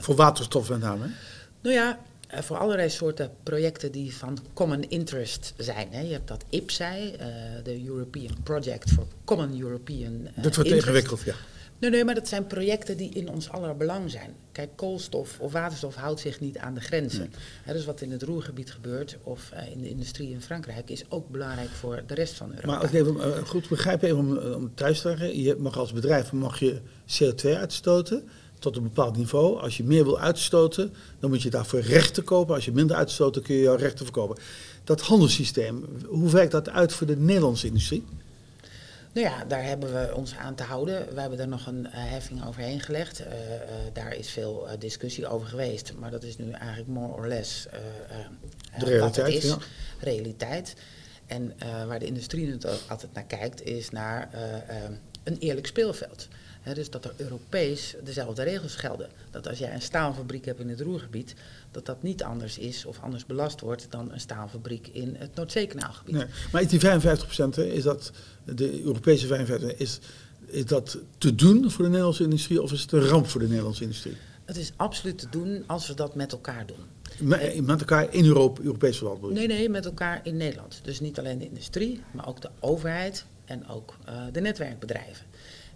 Voor 0.01 0.17
waterstof 0.17 0.69
met 0.69 0.81
name? 0.81 1.11
Nou 1.61 1.75
ja, 1.75 1.99
uh, 2.35 2.41
voor 2.41 2.57
allerlei 2.57 2.91
soorten 2.91 3.31
projecten 3.43 3.93
die 3.93 4.17
van 4.17 4.39
common 4.53 4.83
interest 4.89 5.55
zijn. 5.57 5.89
Hè. 5.91 6.01
Je 6.01 6.13
hebt 6.13 6.29
dat 6.29 6.45
IPSAI, 6.51 7.13
uh, 7.13 7.19
de 7.65 7.85
European 7.87 8.37
Project 8.43 8.91
for 8.91 9.07
Common 9.25 9.61
European 9.61 10.13
uh, 10.13 10.43
Dat 10.43 10.55
wordt 10.55 10.71
ingewikkeld, 10.71 11.23
ja. 11.23 11.35
Nee, 11.79 11.91
nee, 11.91 12.05
maar 12.05 12.15
dat 12.15 12.29
zijn 12.29 12.47
projecten 12.47 12.97
die 12.97 13.11
in 13.11 13.29
ons 13.29 13.51
aller 13.51 13.77
belang 13.77 14.11
zijn. 14.11 14.35
Kijk, 14.53 14.71
koolstof 14.75 15.41
of 15.41 15.53
waterstof 15.53 15.95
houdt 15.95 16.21
zich 16.21 16.41
niet 16.41 16.59
aan 16.59 16.75
de 16.75 16.81
grenzen. 16.81 17.21
Nee. 17.21 17.31
Hè, 17.63 17.73
dus 17.73 17.85
wat 17.85 18.01
in 18.01 18.11
het 18.11 18.23
Roergebied 18.23 18.73
gebeurt 18.73 19.17
of 19.23 19.51
in 19.73 19.81
de 19.81 19.89
industrie 19.89 20.31
in 20.31 20.43
Frankrijk 20.43 20.91
is 20.91 21.05
ook 21.09 21.29
belangrijk 21.29 21.69
voor 21.69 22.03
de 22.07 22.15
rest 22.15 22.35
van 22.35 22.49
Europa. 22.49 22.67
Maar 22.67 22.77
als 22.77 22.91
ik 22.91 22.95
even 22.95 23.47
goed 23.47 23.69
begrijp, 23.69 24.03
even 24.03 24.19
om, 24.19 24.39
om 24.39 24.75
thuis 24.75 25.01
te 25.01 25.09
zeggen, 25.09 25.43
je 25.43 25.57
mag 25.59 25.79
als 25.79 25.93
bedrijf 25.93 26.33
mag 26.33 26.59
je 26.59 26.81
CO2 27.07 27.51
uitstoten 27.51 28.29
tot 28.59 28.77
een 28.77 28.83
bepaald 28.83 29.17
niveau. 29.17 29.61
Als 29.61 29.77
je 29.77 29.85
meer 29.85 30.05
wil 30.05 30.19
uitstoten, 30.19 30.95
dan 31.21 31.31
moet 31.31 31.43
je 31.43 31.51
daarvoor 31.51 31.81
rechten 31.81 32.25
kopen. 32.25 32.55
Als 32.55 32.65
je 32.65 32.73
minder 32.73 32.97
uitstoot, 32.97 33.35
dan 33.35 33.43
kun 33.43 33.55
je 33.55 33.63
jouw 33.63 33.77
rechten 33.77 34.05
verkopen. 34.05 34.37
Dat 34.85 35.01
handelssysteem, 35.01 35.85
hoe 36.07 36.31
werkt 36.31 36.53
dat 36.53 36.69
uit 36.69 36.93
voor 36.93 37.07
de 37.07 37.17
Nederlandse 37.17 37.67
industrie? 37.67 38.05
Nou 39.13 39.29
ja, 39.29 39.45
daar 39.45 39.65
hebben 39.65 39.93
we 39.93 40.15
ons 40.15 40.35
aan 40.35 40.55
te 40.55 40.63
houden. 40.63 41.15
We 41.15 41.21
hebben 41.21 41.39
er 41.39 41.49
nog 41.49 41.67
een 41.67 41.81
uh, 41.81 41.91
heffing 41.93 42.47
overheen 42.47 42.81
gelegd. 42.81 43.21
Uh, 43.21 43.27
uh, 43.27 43.33
daar 43.93 44.15
is 44.15 44.31
veel 44.31 44.67
discussie 44.79 45.27
over 45.27 45.47
geweest. 45.47 45.93
Maar 45.99 46.11
dat 46.11 46.23
is 46.23 46.39
nu 46.39 46.51
eigenlijk 46.51 46.89
more 46.89 47.13
or 47.13 47.27
less 47.27 47.67
de 48.79 48.85
realiteit, 48.85 49.35
is. 49.35 49.45
Ja. 49.45 49.59
Realiteit. 50.01 50.75
En 51.27 51.53
waar 51.87 51.99
de 51.99 52.07
industrie 52.07 52.57
altijd 52.89 53.13
naar 53.13 53.25
kijkt, 53.25 53.65
is 53.65 53.91
naar 53.91 54.31
een 55.25 55.39
eerlijk 55.39 55.67
speelveld. 55.67 56.29
He, 56.67 56.75
dus 56.75 56.91
dat 56.91 57.05
er 57.05 57.13
Europees 57.17 57.95
dezelfde 58.05 58.43
regels 58.43 58.75
gelden. 58.75 59.09
Dat 59.31 59.49
als 59.49 59.59
jij 59.59 59.75
een 59.75 59.83
staalfabriek 59.83 60.45
hebt 60.45 60.61
in 60.61 60.69
het 60.69 60.81
Roergebied, 60.81 61.35
dat 61.71 61.87
dat 61.87 62.03
niet 62.03 62.23
anders 62.23 62.59
is 62.59 62.85
of 62.85 63.01
anders 63.01 63.27
belast 63.27 63.61
wordt 63.61 63.87
dan 63.91 64.13
een 64.13 64.21
staalfabriek 64.21 64.89
in 64.93 65.15
het 65.19 65.35
Noordzeekanaalgebied. 65.35 66.15
Nee, 66.15 66.27
maar 66.53 66.63
is 66.63 66.69
die 66.69 66.81
55 66.81 67.25
procent, 67.27 67.59
is 67.59 67.83
dat 67.83 68.13
de 68.45 68.83
Europese 68.83 69.27
55 69.27 69.79
is, 69.79 69.99
is 70.47 70.65
dat 70.65 70.99
te 71.19 71.35
doen 71.35 71.71
voor 71.71 71.85
de 71.85 71.91
Nederlandse 71.91 72.23
industrie 72.23 72.63
of 72.63 72.73
is 72.73 72.81
het 72.81 72.93
een 72.93 73.07
ramp 73.07 73.27
voor 73.27 73.41
de 73.41 73.49
Nederlandse 73.49 73.83
industrie? 73.83 74.17
Het 74.45 74.57
is 74.57 74.73
absoluut 74.77 75.19
te 75.19 75.29
doen 75.31 75.65
als 75.67 75.87
we 75.87 75.95
dat 75.95 76.15
met 76.15 76.33
elkaar 76.33 76.67
doen. 76.67 76.85
Met, 77.19 77.67
met 77.67 77.81
elkaar 77.81 78.15
in 78.15 78.25
Europa, 78.25 78.63
Europees 78.63 78.99
verband? 78.99 79.33
Nee, 79.33 79.47
nee, 79.47 79.69
met 79.69 79.85
elkaar 79.85 80.21
in 80.23 80.37
Nederland. 80.37 80.81
Dus 80.83 81.01
niet 81.01 81.19
alleen 81.19 81.39
de 81.39 81.49
industrie, 81.49 82.03
maar 82.13 82.29
ook 82.29 82.41
de 82.41 82.51
overheid 82.61 83.25
en 83.45 83.69
ook 83.69 83.97
uh, 84.09 84.23
de 84.33 84.41
netwerkbedrijven. 84.41 85.26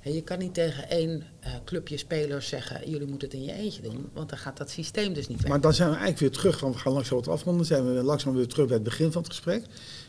En 0.00 0.12
je 0.12 0.22
kan 0.22 0.38
niet 0.38 0.54
tegen 0.54 0.88
één 0.88 1.10
uh, 1.44 1.50
clubje 1.64 1.96
spelers 1.96 2.48
zeggen, 2.48 2.90
jullie 2.90 3.06
moeten 3.06 3.28
het 3.28 3.36
in 3.36 3.44
je 3.44 3.52
eentje 3.52 3.82
doen, 3.82 4.08
want 4.12 4.28
dan 4.28 4.38
gaat 4.38 4.56
dat 4.56 4.70
systeem 4.70 5.12
dus 5.12 5.28
niet 5.28 5.36
werken. 5.36 5.48
Maar 5.48 5.60
dan 5.60 5.74
zijn 5.74 5.88
we 5.88 5.96
eigenlijk 5.96 6.20
weer 6.20 6.40
terug, 6.40 6.60
want 6.60 6.74
we 6.74 6.80
gaan 6.80 6.92
langzaam 6.92 7.16
wat 7.16 7.28
afronden, 7.28 7.66
zijn 7.66 7.94
we 7.94 8.02
langzaam 8.02 8.34
weer 8.34 8.46
terug 8.46 8.66
bij 8.66 8.74
het 8.74 8.84
begin 8.84 9.12
van 9.12 9.22
het 9.22 9.30
gesprek. 9.30 9.64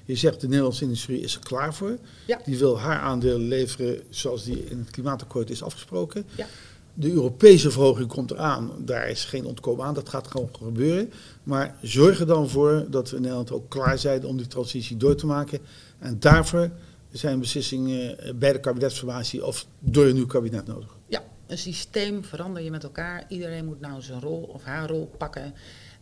Je 0.06 0.16
zegt 0.16 0.42
de 0.42 0.48
Nederlandse 0.48 0.84
industrie 0.84 1.22
is 1.22 1.36
er 1.36 1.42
klaar 1.42 1.74
voor. 1.74 1.98
Ja. 2.28 2.40
Die 2.46 2.58
wil 2.58 2.80
haar 2.80 3.00
aandeel 3.00 3.40
leveren 3.40 4.02
zoals 4.10 4.44
die 4.44 4.64
in 4.70 4.78
het 4.78 4.90
klimaatakkoord 4.90 5.50
is 5.50 5.64
afgesproken. 5.64 6.26
Ja. 6.36 6.46
De 6.94 7.12
Europese 7.12 7.72
verhoging 7.72 8.08
komt 8.08 8.32
eraan, 8.32 8.72
daar 8.78 9.10
is 9.10 9.26
geen 9.26 9.46
ontkomen 9.46 9.86
aan, 9.86 9.94
dat 9.94 10.10
gaat 10.10 10.28
gewoon 10.28 10.50
gebeuren. 10.52 11.12
Maar 11.44 11.76
zorg 11.82 12.20
er 12.20 12.26
dan 12.28 12.50
voor 12.50 12.86
dat 12.90 13.10
we 13.10 13.16
in 13.16 13.22
Nederland 13.22 13.52
ook 13.52 13.70
klaar 13.70 13.98
zijn 13.98 14.26
om 14.26 14.38
die 14.38 14.48
transitie 14.48 14.98
door 14.98 15.16
te 15.16 15.26
maken. 15.26 15.60
En 16.00 16.20
daarvoor 16.20 16.70
zijn 17.12 17.40
beslissingen 17.40 18.40
bij 18.40 18.54
de 18.54 18.60
kabinetsformatie 18.60 19.46
of 19.46 19.66
door 19.80 20.06
een 20.06 20.16
nieuw 20.16 20.26
kabinet 20.26 20.68
nodig? 20.68 20.98
Ja, 21.08 21.24
een 21.48 21.58
systeem 21.58 22.24
verander 22.24 22.64
je 22.64 22.72
met 22.72 22.84
elkaar. 22.84 23.26
Iedereen 23.28 23.66
moet 23.66 23.80
nou 23.80 24.02
zijn 24.02 24.22
rol 24.22 24.42
of 24.42 24.64
haar 24.64 24.90
rol 24.90 25.12
pakken 25.18 25.54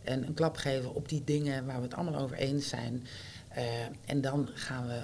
en 0.02 0.26
een 0.26 0.34
klap 0.34 0.56
geven 0.56 0.94
op 0.94 1.08
die 1.08 1.22
dingen 1.24 1.66
waar 1.66 1.76
we 1.76 1.82
het 1.82 1.94
allemaal 1.94 2.20
over 2.20 2.36
eens 2.36 2.68
zijn. 2.68 3.06
Uh, 3.56 3.64
en 4.04 4.20
dan 4.20 4.48
gaan 4.54 4.86
we 4.86 5.00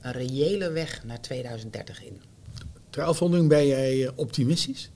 een 0.00 0.12
reële 0.12 0.70
weg 0.70 1.04
naar 1.04 1.20
2030 1.20 2.04
in. 2.04 2.20
Ter 2.90 3.02
afronding 3.02 3.48
ben 3.48 3.66
jij 3.66 4.12
optimistisch? 4.14 4.90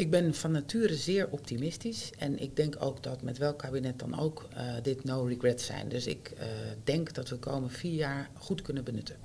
Ik 0.00 0.10
ben 0.10 0.34
van 0.34 0.50
nature 0.52 0.94
zeer 0.94 1.28
optimistisch 1.30 2.10
en 2.18 2.42
ik 2.42 2.56
denk 2.56 2.76
ook 2.78 3.02
dat 3.02 3.22
met 3.22 3.38
welk 3.38 3.58
kabinet 3.58 3.98
dan 3.98 4.18
ook 4.18 4.48
uh, 4.52 4.60
dit 4.82 5.04
no 5.04 5.22
regret 5.22 5.60
zijn. 5.60 5.88
Dus 5.88 6.06
ik 6.06 6.32
uh, 6.34 6.44
denk 6.84 7.14
dat 7.14 7.28
we 7.28 7.34
de 7.34 7.40
komende 7.40 7.74
vier 7.74 7.94
jaar 7.94 8.30
goed 8.38 8.62
kunnen 8.62 8.84
benutten. 8.84 9.16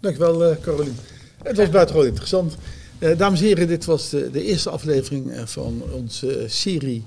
Dankjewel 0.00 0.50
uh, 0.50 0.60
Carolien. 0.60 0.96
Het 1.42 1.56
was 1.56 1.70
buitengewoon 1.70 2.08
interessant. 2.08 2.56
dames 3.16 3.40
en 3.40 3.46
heren, 3.46 3.66
dit 3.66 3.84
was 3.84 4.10
de, 4.10 4.30
de 4.30 4.44
eerste 4.44 4.70
aflevering 4.70 5.50
van 5.50 5.82
onze 5.92 6.44
serie 6.46 7.04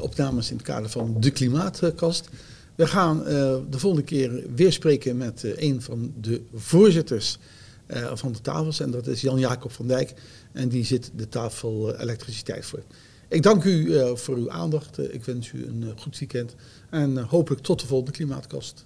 opnames 0.00 0.50
in 0.50 0.56
het 0.56 0.66
kader 0.66 0.90
van 0.90 1.16
de 1.20 1.30
Klimaatkast. 1.30 2.28
We 2.74 2.86
gaan 2.86 3.24
de 3.70 3.78
volgende 3.78 4.04
keer 4.04 4.42
weer 4.54 4.72
spreken 4.72 5.16
met 5.16 5.42
een 5.56 5.82
van 5.82 6.12
de 6.20 6.42
voorzitters 6.54 7.38
van 8.14 8.32
de 8.32 8.40
tafels 8.40 8.80
en 8.80 8.90
dat 8.90 9.06
is 9.06 9.20
Jan-Jacob 9.20 9.72
van 9.72 9.86
Dijk. 9.86 10.14
En 10.56 10.68
die 10.68 10.84
zit 10.84 11.10
de 11.14 11.28
tafel 11.28 11.94
uh, 11.94 12.00
elektriciteit 12.00 12.64
voor. 12.64 12.82
Ik 13.28 13.42
dank 13.42 13.64
u 13.64 13.70
uh, 13.70 14.14
voor 14.14 14.36
uw 14.36 14.50
aandacht. 14.50 14.98
Uh, 14.98 15.14
ik 15.14 15.24
wens 15.24 15.52
u 15.52 15.66
een 15.66 15.92
goed 15.96 16.18
weekend. 16.18 16.54
En 16.90 17.18
hopelijk 17.18 17.62
tot 17.62 17.80
de 17.80 17.86
volgende 17.86 18.12
Klimaatkast. 18.12 18.85